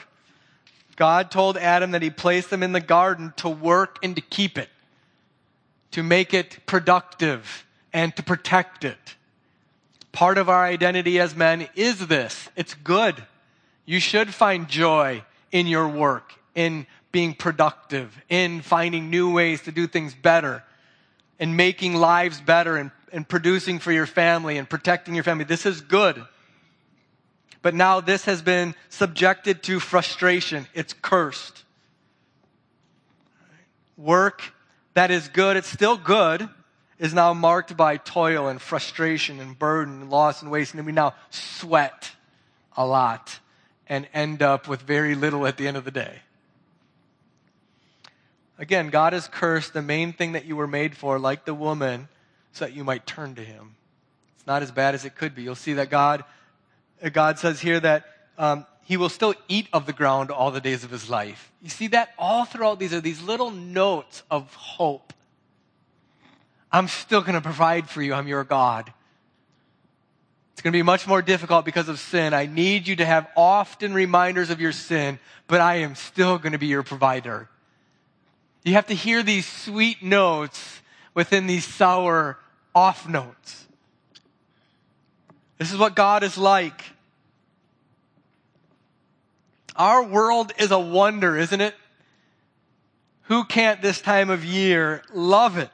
[0.96, 4.58] God told Adam that he placed them in the garden to work and to keep
[4.58, 4.70] it,
[5.92, 9.16] to make it productive and to protect it.
[10.14, 12.48] Part of our identity as men is this.
[12.56, 13.22] It's good.
[13.86, 19.72] You should find joy in your work, in being productive, in finding new ways to
[19.72, 20.64] do things better,
[21.40, 25.46] in making lives better, and, and producing for your family and protecting your family.
[25.46, 26.24] This is good.
[27.62, 30.68] But now this has been subjected to frustration.
[30.74, 31.64] It's cursed.
[33.98, 34.42] Work
[34.94, 36.50] that is good, it's still good,
[37.00, 40.74] is now marked by toil and frustration and burden and loss and waste.
[40.74, 42.12] And we now sweat
[42.76, 43.40] a lot
[43.88, 46.20] and end up with very little at the end of the day.
[48.58, 52.08] Again, God has cursed the main thing that you were made for, like the woman,
[52.54, 53.76] so that you might turn to Him.
[54.38, 55.44] It's not as bad as it could be.
[55.44, 56.24] You'll see that God,
[57.04, 58.06] uh, God says here that
[58.38, 61.52] um, He will still eat of the ground all the days of His life.
[61.62, 65.14] You see that all throughout these are these little notes of hope.
[66.72, 68.14] I'm still going to provide for you.
[68.14, 68.92] I'm your God.
[70.56, 72.34] It's going to be much more difficult because of sin.
[72.34, 76.54] I need you to have often reminders of your sin, but I am still going
[76.54, 77.50] to be your provider.
[78.64, 80.80] You have to hear these sweet notes
[81.14, 82.40] within these sour
[82.74, 83.68] off notes.
[85.58, 86.86] This is what God is like.
[89.76, 91.76] Our world is a wonder, isn't it?
[93.24, 95.70] Who can't this time of year love it?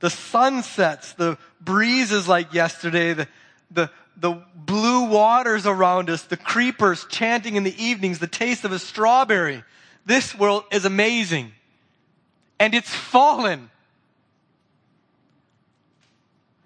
[0.00, 3.28] The sunsets, the breezes like yesterday, the,
[3.70, 3.90] the,
[4.20, 8.78] the blue waters around us, the creepers chanting in the evenings, the taste of a
[8.78, 9.62] strawberry.
[10.04, 11.52] This world is amazing.
[12.58, 13.70] And it's fallen.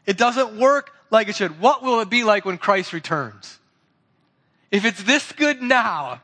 [0.06, 1.60] It doesn't work like it should.
[1.60, 3.58] What will it be like when Christ returns?
[4.70, 6.22] If it's this good now,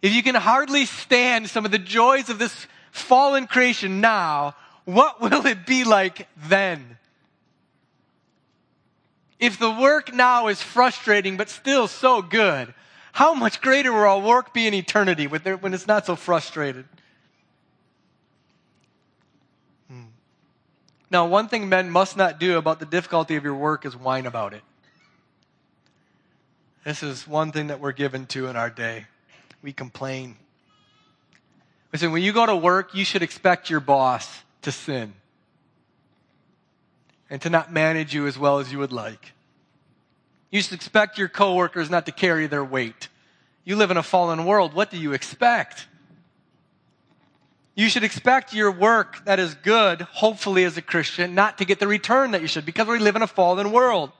[0.00, 4.54] if you can hardly stand some of the joys of this fallen creation now,
[4.84, 6.96] what will it be like then?
[9.38, 12.72] If the work now is frustrating but still so good,
[13.12, 16.86] how much greater will our work be in eternity when it's not so frustrated?
[19.88, 20.04] Hmm.
[21.10, 24.26] Now, one thing men must not do about the difficulty of your work is whine
[24.26, 24.62] about it.
[26.84, 29.06] This is one thing that we're given to in our day.
[29.60, 30.36] We complain.
[31.92, 35.12] Listen, when you go to work, you should expect your boss to sin
[37.28, 39.32] and to not manage you as well as you would like.
[40.50, 43.08] You should expect your coworkers not to carry their weight.
[43.64, 44.74] You live in a fallen world.
[44.74, 45.88] What do you expect?
[47.74, 51.78] You should expect your work that is good, hopefully as a Christian, not to get
[51.78, 54.12] the return that you should because we live in a fallen world.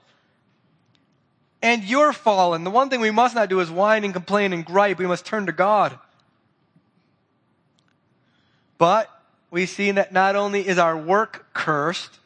[1.61, 2.63] And you're fallen.
[2.63, 4.99] The one thing we must not do is whine and complain and gripe.
[4.99, 5.97] We must turn to God.
[8.77, 9.09] But
[9.49, 12.19] we see that not only is our work cursed,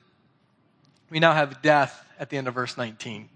[1.11, 3.27] we now have death at the end of verse 19.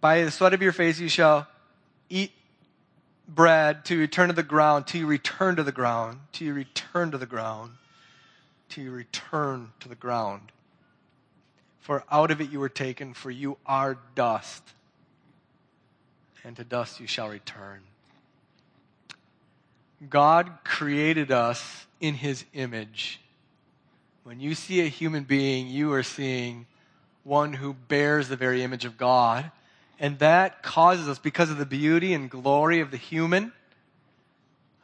[0.00, 1.48] By the sweat of your face you shall
[2.08, 2.30] eat
[3.26, 7.26] bread to return to the ground, you return to the ground, you return to the
[7.26, 7.72] ground,
[8.76, 10.52] you return to the ground.
[11.80, 14.62] For out of it you were taken, for you are dust,
[16.44, 17.80] and to dust you shall return.
[20.08, 23.20] God created us in his image.
[24.24, 26.66] When you see a human being, you are seeing
[27.24, 29.50] one who bears the very image of God.
[30.00, 33.52] And that causes us, because of the beauty and glory of the human,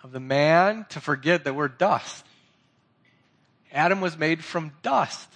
[0.03, 2.25] of the man, to forget that we're dust.
[3.73, 5.29] Adam was made from dust.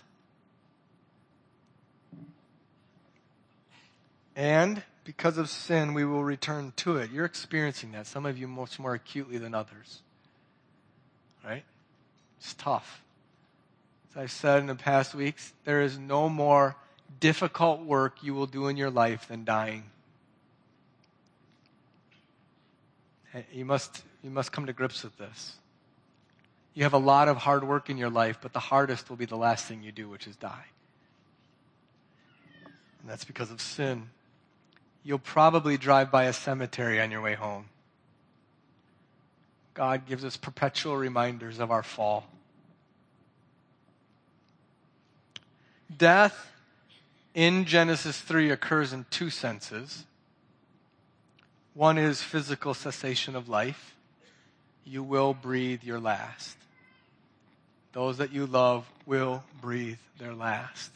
[4.36, 7.11] And because of sin, we will return to it.
[7.11, 10.02] You're experiencing that, some of you much more acutely than others.
[11.44, 11.64] Right?
[12.38, 13.03] It's tough.
[14.15, 16.77] As I've said in the past weeks, there is no more
[17.21, 19.85] difficult work you will do in your life than dying.
[23.53, 25.57] You must, you must come to grips with this.
[26.75, 29.25] You have a lot of hard work in your life, but the hardest will be
[29.25, 30.67] the last thing you do, which is die.
[33.01, 34.11] And that's because of sin
[35.05, 37.67] you'll probably drive by a cemetery on your way home.
[39.75, 42.25] God gives us perpetual reminders of our fall.
[45.97, 46.51] Death
[47.34, 50.05] in Genesis 3 occurs in two senses.
[51.74, 53.97] One is physical cessation of life.
[54.84, 56.57] You will breathe your last.
[57.92, 60.90] Those that you love will breathe their last.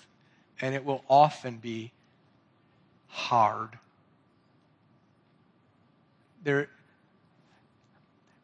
[0.60, 1.92] And it will often be
[3.08, 3.78] hard
[6.48, 6.68] there,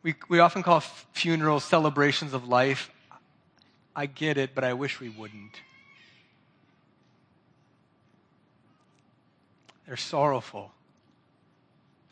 [0.02, 2.90] we, we often call funerals celebrations of life.
[3.96, 5.55] I get it, but I wish we wouldn't.
[9.87, 10.72] They're sorrowful.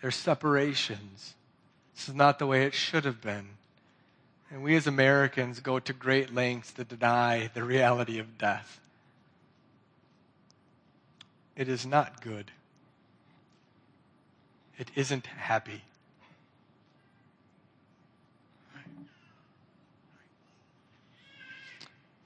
[0.00, 1.34] They're separations.
[1.94, 3.48] This is not the way it should have been.
[4.50, 8.80] And we as Americans go to great lengths to deny the reality of death.
[11.56, 12.50] It is not good
[14.82, 15.84] it isn't happy.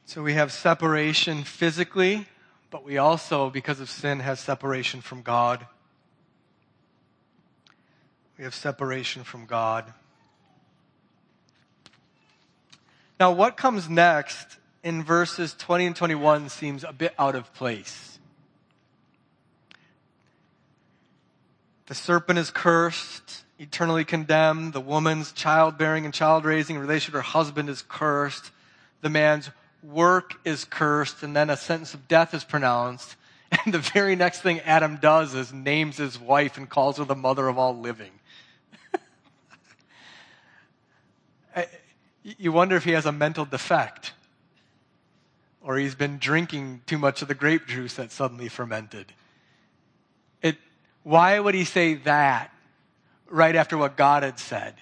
[0.07, 2.26] So we have separation physically,
[2.76, 5.66] but we also, because of sin, have separation from God.
[8.36, 9.90] We have separation from God.
[13.18, 18.18] Now, what comes next in verses 20 and 21 seems a bit out of place.
[21.86, 24.74] The serpent is cursed, eternally condemned.
[24.74, 28.50] The woman's childbearing and child raising relation to her husband is cursed.
[29.00, 29.48] The man's
[29.87, 33.16] work is cursed, and then a sentence of death is pronounced.
[33.64, 37.14] And the very next thing Adam does is names his wife and calls her the
[37.14, 38.11] mother of all living.
[42.24, 44.12] you wonder if he has a mental defect
[45.66, 49.12] or he's been drinking too much of the grape juice that suddenly fermented.
[50.41, 50.57] It,
[51.03, 52.53] why would he say that
[53.28, 54.74] right after what God had said?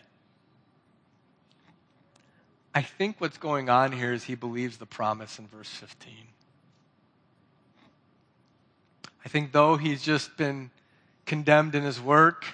[2.75, 6.13] I think what's going on here is he believes the promise in verse 15.
[9.25, 10.71] I think though he's just been
[11.25, 12.45] condemned in his work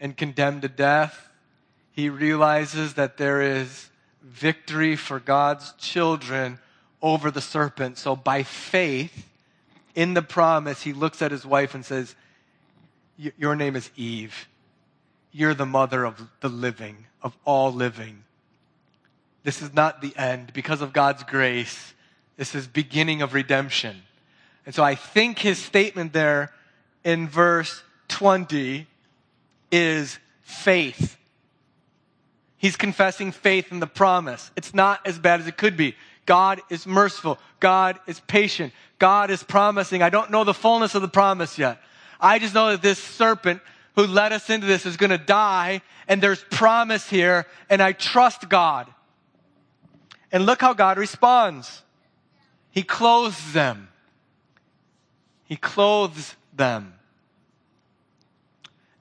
[0.00, 1.28] and condemned to death,
[1.92, 3.88] he realizes that there is
[4.22, 6.58] victory for God's children
[7.00, 7.98] over the serpent.
[7.98, 9.28] So by faith,
[9.94, 12.14] in the promise, he looks at his wife and says,
[13.16, 14.48] Your name is Eve.
[15.32, 18.24] You're the mother of the living, of all living.
[19.46, 20.52] This is not the end.
[20.54, 21.94] Because of God's grace,
[22.36, 24.02] this is beginning of redemption.
[24.66, 26.52] And so I think his statement there
[27.04, 28.88] in verse 20
[29.70, 31.16] is faith.
[32.56, 34.50] He's confessing faith in the promise.
[34.56, 35.94] It's not as bad as it could be.
[36.26, 37.38] God is merciful.
[37.60, 38.72] God is patient.
[38.98, 40.02] God is promising.
[40.02, 41.80] I don't know the fullness of the promise yet.
[42.20, 43.62] I just know that this serpent
[43.94, 47.92] who led us into this is going to die and there's promise here and I
[47.92, 48.88] trust God.
[50.32, 51.82] And look how God responds.
[52.70, 53.88] He clothes them.
[55.44, 56.94] He clothes them.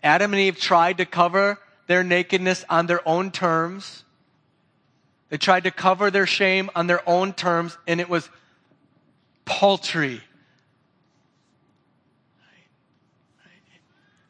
[0.03, 4.03] Adam and Eve tried to cover their nakedness on their own terms.
[5.29, 8.29] They tried to cover their shame on their own terms, and it was
[9.45, 10.21] paltry.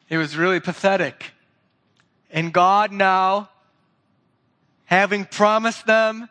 [0.08, 1.32] It was really pathetic.
[2.30, 3.50] And God now,
[4.84, 6.28] having promised them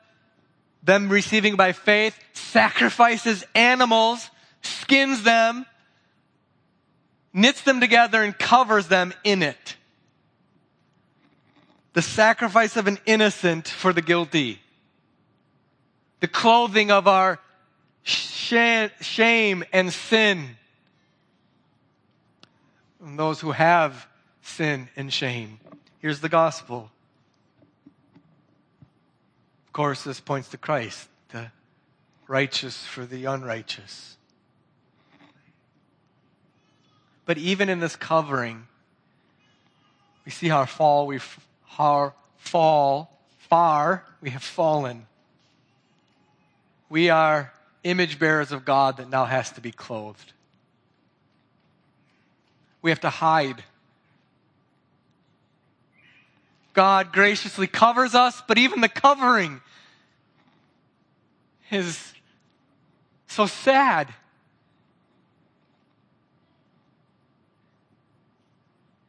[0.86, 4.30] them receiving by faith, sacrifices animals,
[4.62, 5.66] skins them,
[7.34, 9.76] knits them together, and covers them in it.
[11.94, 14.60] The sacrifice of an innocent for the guilty.
[16.20, 17.40] The clothing of our
[18.04, 20.58] shame and sin.
[23.04, 24.08] And those who have
[24.42, 25.60] sin and shame.
[26.00, 26.92] Here's the gospel
[29.76, 31.52] course, this points to Christ, the
[32.30, 34.16] righteous for the unrighteous.
[37.26, 38.68] But even in this covering,
[40.24, 41.20] we see how fall we
[41.66, 45.08] how fall far we have fallen.
[46.88, 47.52] We are
[47.84, 50.32] image bearers of God that now has to be clothed.
[52.82, 53.62] We have to hide
[56.76, 59.62] God graciously covers us, but even the covering
[61.72, 62.14] is
[63.28, 64.14] so sad.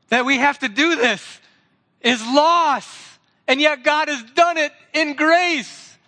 [0.08, 1.40] That we have to do this
[2.00, 5.98] is loss, and yet God has done it in grace.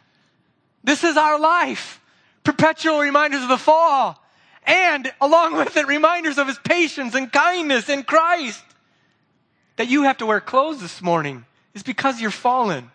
[0.84, 2.00] This is our life.
[2.44, 4.22] Perpetual reminders of the fall,
[4.64, 8.62] and along with it, reminders of His patience and kindness in Christ.
[9.74, 11.44] That you have to wear clothes this morning
[11.78, 12.90] is because you're fallen.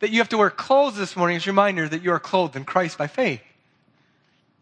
[0.00, 2.54] That you have to wear clothes this morning is a reminder that you are clothed
[2.54, 3.42] in Christ by faith.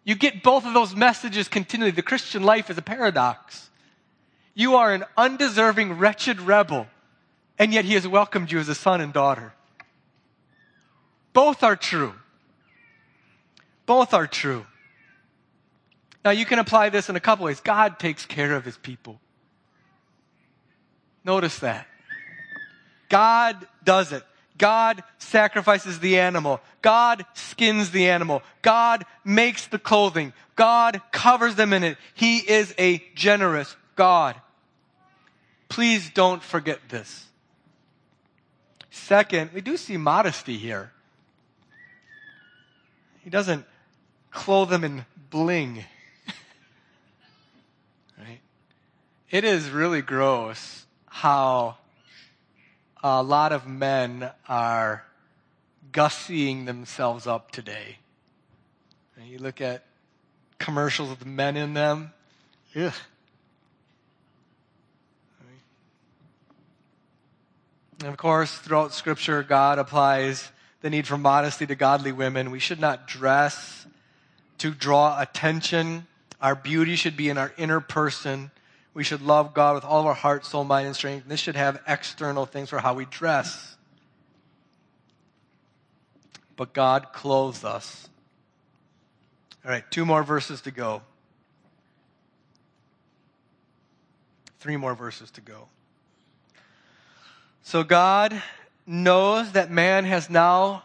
[0.04, 1.90] You get both of those messages continually.
[1.90, 3.68] The Christian life is a paradox.
[4.54, 6.86] You are an undeserving, wretched rebel,
[7.58, 9.52] and yet He has welcomed you as a son and daughter.
[11.32, 12.14] Both are true.
[13.86, 14.66] Both are true.
[16.24, 17.60] Now, you can apply this in a couple ways.
[17.60, 19.18] God takes care of His people.
[21.24, 21.86] Notice that.
[23.10, 24.22] God does it.
[24.56, 26.60] God sacrifices the animal.
[26.80, 28.42] God skins the animal.
[28.62, 30.32] God makes the clothing.
[30.56, 31.98] God covers them in it.
[32.14, 34.36] He is a generous God.
[35.68, 37.26] Please don't forget this.
[38.90, 40.92] Second, we do see modesty here.
[43.22, 43.64] He doesn't
[44.30, 45.84] clothe them in bling.
[48.18, 48.40] right?
[49.30, 51.78] It is really gross how
[53.02, 55.04] a lot of men are
[55.92, 57.98] gussying themselves up today.
[59.16, 59.84] And you look at
[60.58, 62.12] commercials with men in them.
[62.76, 62.92] Ugh.
[68.00, 72.50] And of course, throughout Scripture, God applies the need for modesty to godly women.
[72.50, 73.86] We should not dress
[74.58, 76.06] to draw attention.
[76.40, 78.50] Our beauty should be in our inner person.
[78.92, 81.28] We should love God with all of our heart, soul, mind, and strength.
[81.28, 83.76] this should have external things for how we dress.
[86.56, 88.08] But God clothes us.
[89.64, 91.02] All right, two more verses to go.
[94.58, 95.68] Three more verses to go.
[97.62, 98.42] So God
[98.86, 100.82] knows that man has now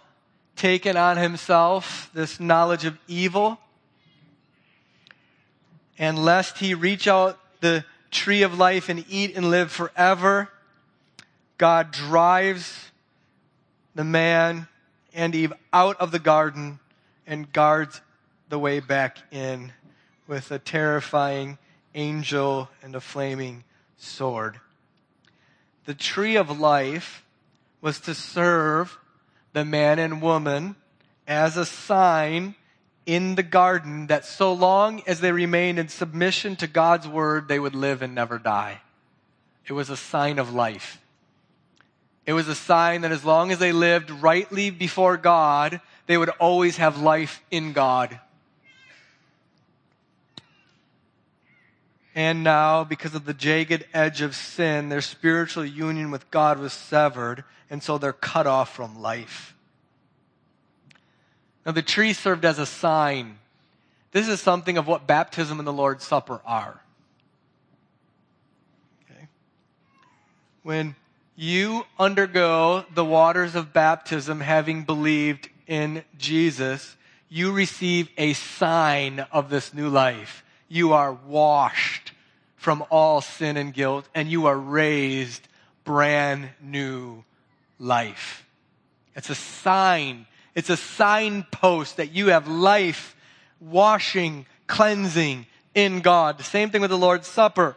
[0.56, 3.60] taken on himself this knowledge of evil.
[5.98, 7.84] And lest he reach out the
[8.16, 10.50] tree of life and eat and live forever,
[11.58, 12.92] God drives
[13.94, 14.68] the man
[15.14, 16.80] and Eve out of the garden
[17.28, 18.02] and guards
[18.50, 19.74] the way back in
[20.28, 21.58] with a terrifying
[21.94, 23.64] angel and a flaming
[23.98, 24.60] sword.
[25.86, 27.24] The tree of life
[27.82, 28.98] was to serve
[29.54, 30.76] the man and woman
[31.28, 32.56] as a sign
[33.06, 37.60] in the garden that so long as they remained in submission to God's word, they
[37.60, 38.82] would live and never die.
[39.68, 41.00] It was a sign of life.
[42.26, 46.30] It was a sign that as long as they lived rightly before God, they would
[46.30, 48.20] always have life in God.
[52.16, 56.72] And now, because of the jagged edge of sin, their spiritual union with God was
[56.72, 59.55] severed, and so they're cut off from life.
[61.66, 63.40] Now, the tree served as a sign.
[64.12, 66.80] This is something of what baptism and the Lord's Supper are.
[69.04, 69.28] Okay.
[70.64, 70.96] When
[71.36, 76.96] you undergo the waters of baptism having believed in Jesus,
[77.30, 80.44] you receive a sign of this new life.
[80.70, 82.14] You are washed
[82.56, 85.48] from all sin and guilt, and you are raised
[85.84, 87.24] brand new
[87.80, 88.46] life.
[89.16, 90.26] It's a sign.
[90.56, 93.16] It's a signpost that you have life,
[93.60, 96.38] washing, cleansing in God.
[96.38, 97.76] The same thing with the Lord's Supper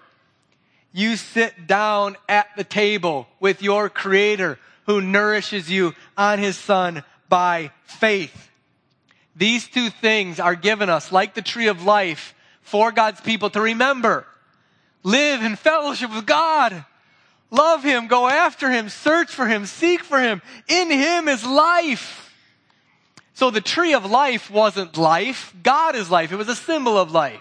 [0.93, 7.05] you sit down at the table with your creator who nourishes you on his son
[7.29, 8.51] by faith.
[9.37, 13.61] These two things are given us like the tree of life for God's people to
[13.61, 14.27] remember.
[15.03, 16.85] Live in fellowship with God.
[17.51, 20.43] Love him, go after him, search for him, seek for him.
[20.69, 22.28] In him is life.
[23.39, 25.55] So the tree of life wasn't life.
[25.63, 26.33] God is life.
[26.33, 27.41] It was a symbol of life.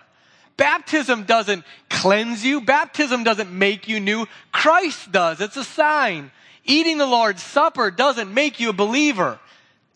[0.56, 2.62] Baptism doesn't cleanse you.
[2.62, 4.28] Baptism doesn't make you new.
[4.52, 5.42] Christ does.
[5.42, 6.30] It's a sign.
[6.66, 9.40] Eating the Lord's Supper doesn't make you a believer.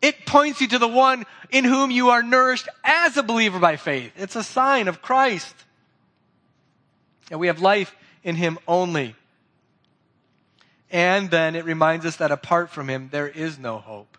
[0.02, 3.76] It points you to the one in whom you are nourished as a believer by
[3.76, 4.12] faith.
[4.18, 5.54] It's a sign of Christ.
[7.30, 9.16] And we have life in Him only.
[10.90, 14.18] And then it reminds us that apart from Him, there is no hope.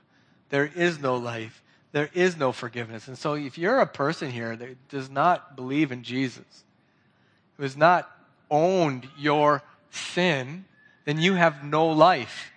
[0.49, 1.59] There is no life
[1.93, 3.07] there is no forgiveness.
[3.07, 6.65] And so if you're a person here that does not believe in Jesus,
[7.57, 8.11] who has not
[8.51, 10.65] owned your sin,
[11.05, 12.51] then you have no life.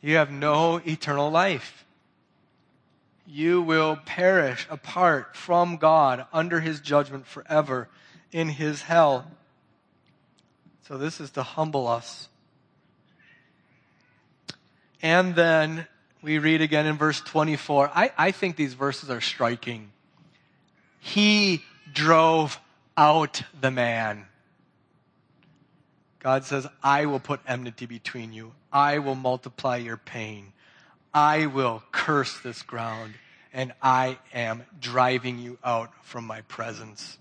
[0.00, 1.84] You have no eternal life.
[3.26, 7.88] You will perish apart from God under his judgment forever
[8.32, 9.30] in his hell.
[10.82, 12.28] So this is to humble us.
[15.02, 15.86] And then
[16.22, 17.90] we read again in verse 24.
[17.94, 19.90] I, I think these verses are striking.
[20.98, 21.62] He
[21.92, 22.58] drove
[22.96, 24.26] out the man.
[26.18, 28.52] God says, I will put enmity between you.
[28.72, 30.52] I will multiply your pain.
[31.12, 33.14] I will curse this ground,
[33.52, 37.18] and I am driving you out from my presence.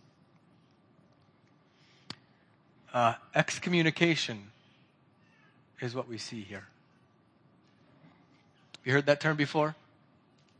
[2.93, 4.51] Uh, excommunication
[5.79, 6.67] is what we see here.
[8.83, 9.75] You heard that term before?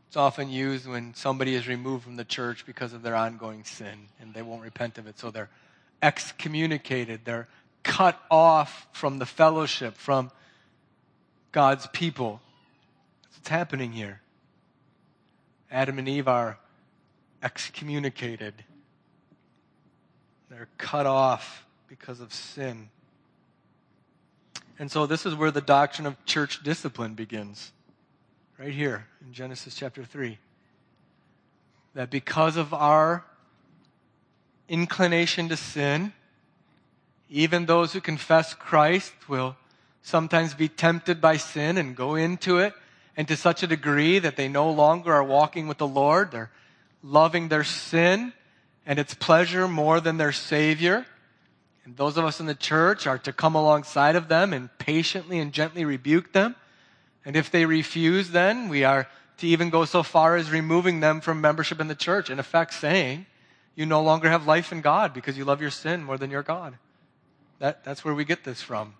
[0.08, 4.08] It's often used when somebody is removed from the church because of their ongoing sin
[4.20, 5.18] and they won't repent of it.
[5.18, 5.50] So they're
[6.02, 7.48] excommunicated, they're
[7.82, 10.30] cut off from the fellowship, from
[11.52, 12.40] God's people.
[13.22, 14.20] That's what's happening here.
[15.70, 16.58] Adam and Eve are
[17.42, 18.54] excommunicated,
[20.50, 22.88] they're cut off because of sin.
[24.78, 27.70] And so this is where the doctrine of church discipline begins
[28.60, 30.36] right here in Genesis chapter 3.
[31.94, 33.24] That because of our
[34.68, 36.12] inclination to sin,
[37.30, 39.56] even those who confess Christ will
[40.02, 42.74] sometimes be tempted by sin and go into it,
[43.16, 46.30] and to such a degree that they no longer are walking with the Lord.
[46.30, 46.50] They're
[47.02, 48.34] loving their sin
[48.84, 51.06] and its pleasure more than their Savior.
[51.86, 55.38] And those of us in the church are to come alongside of them and patiently
[55.38, 56.56] and gently rebuke them
[57.24, 59.08] and if they refuse, then we are
[59.38, 62.74] to even go so far as removing them from membership in the church, in effect
[62.74, 63.26] saying,
[63.74, 66.42] you no longer have life in God because you love your sin more than your
[66.42, 66.76] God.
[67.58, 68.94] That, that's where we get this from.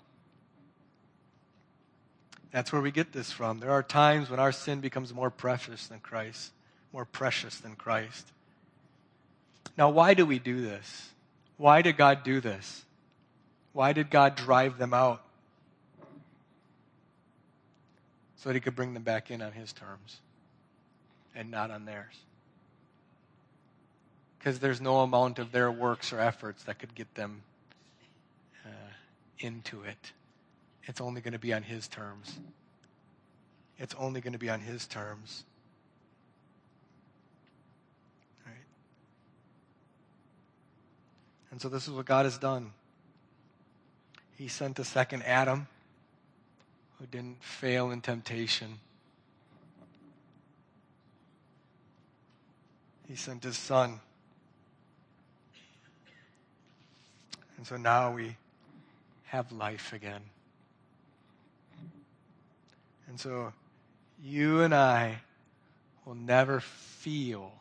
[2.53, 3.61] That's where we get this from.
[3.61, 6.53] There are times when our sin becomes more precious than Christ,
[6.93, 8.27] more precious than Christ.
[9.77, 11.11] Now, why do we do this?
[11.57, 12.85] Why did God do this?
[13.73, 15.23] Why did God drive them out?
[18.41, 20.21] So that he could bring them back in on his terms
[21.35, 22.15] and not on theirs.
[24.39, 27.43] Because there's no amount of their works or efforts that could get them
[28.65, 28.71] uh,
[29.41, 30.13] into it.
[30.85, 32.41] It's only going to be on his terms.
[33.79, 35.45] It's only going to be on his terms.
[41.51, 42.73] And so this is what God has done.
[44.39, 45.67] He sent a second Adam
[47.01, 48.79] who didn't fail in temptation.
[53.09, 54.01] He sent his son.
[57.57, 58.37] And so now we
[59.25, 60.21] have life again.
[63.09, 63.53] And so
[64.23, 65.23] you and I
[66.05, 67.53] will never feel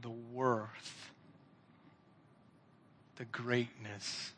[0.00, 1.10] the worth,
[3.16, 4.32] the greatness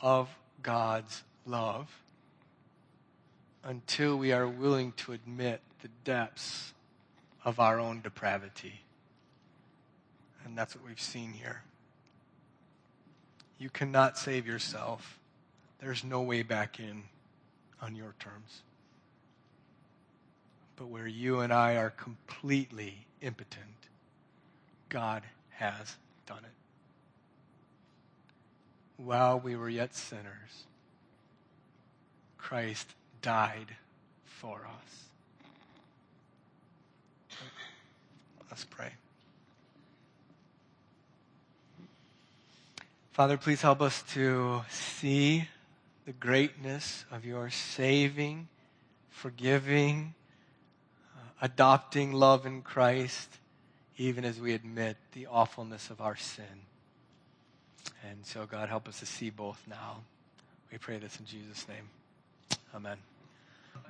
[0.00, 0.28] of
[0.62, 1.90] God's love
[3.64, 6.72] until we are willing to admit the depths
[7.44, 8.80] of our own depravity.
[10.44, 11.62] And that's what we've seen here.
[13.58, 15.18] You cannot save yourself.
[15.80, 17.04] There's no way back in
[17.82, 18.62] on your terms.
[20.76, 23.66] But where you and I are completely impotent,
[24.88, 25.96] God has
[26.26, 26.50] done it.
[28.96, 30.64] While we were yet sinners,
[32.38, 33.76] Christ died
[34.24, 35.04] for us.
[38.50, 38.92] Let's pray.
[43.12, 45.48] Father, please help us to see
[46.06, 48.48] the greatness of your saving,
[49.10, 50.14] forgiving,
[51.16, 53.28] uh, adopting love in Christ,
[53.98, 56.44] even as we admit the awfulness of our sin.
[58.08, 59.98] And so, God, help us to see both now.
[60.72, 61.88] We pray this in Jesus' name.
[62.74, 63.09] Amen.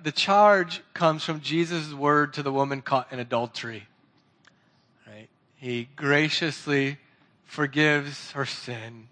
[0.03, 3.87] The charge comes from Jesus' word to the woman caught in adultery.
[5.07, 5.29] Right?
[5.57, 6.99] He graciously
[7.45, 9.09] forgives her sin.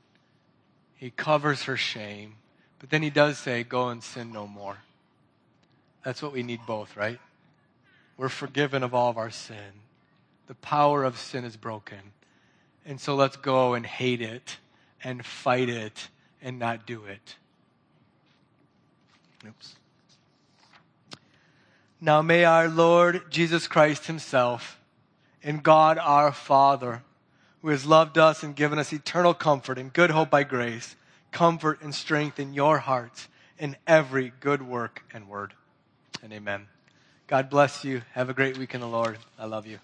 [0.97, 2.37] He covers her shame.
[2.79, 4.79] But then he does say, Go and sin no more.
[6.05, 7.19] That's what we need both, right?
[8.17, 9.83] We're forgiven of all of our sin.
[10.47, 11.99] The power of sin is broken.
[12.87, 14.57] And so let's go and hate it
[15.05, 16.09] and fight it
[16.41, 17.37] and not do it.
[19.47, 19.77] Oops.
[22.01, 24.81] Now may our Lord Jesus Christ Himself
[25.43, 27.03] and God our Father,
[27.61, 30.95] who has loved us and given us eternal comfort and good hope by grace,
[31.33, 33.29] comfort and strengthen your hearts
[33.59, 35.55] in every good work and word.
[36.23, 36.69] And amen.
[37.27, 38.03] God bless you.
[38.13, 39.19] Have a great week in the Lord.
[39.39, 39.79] I love you.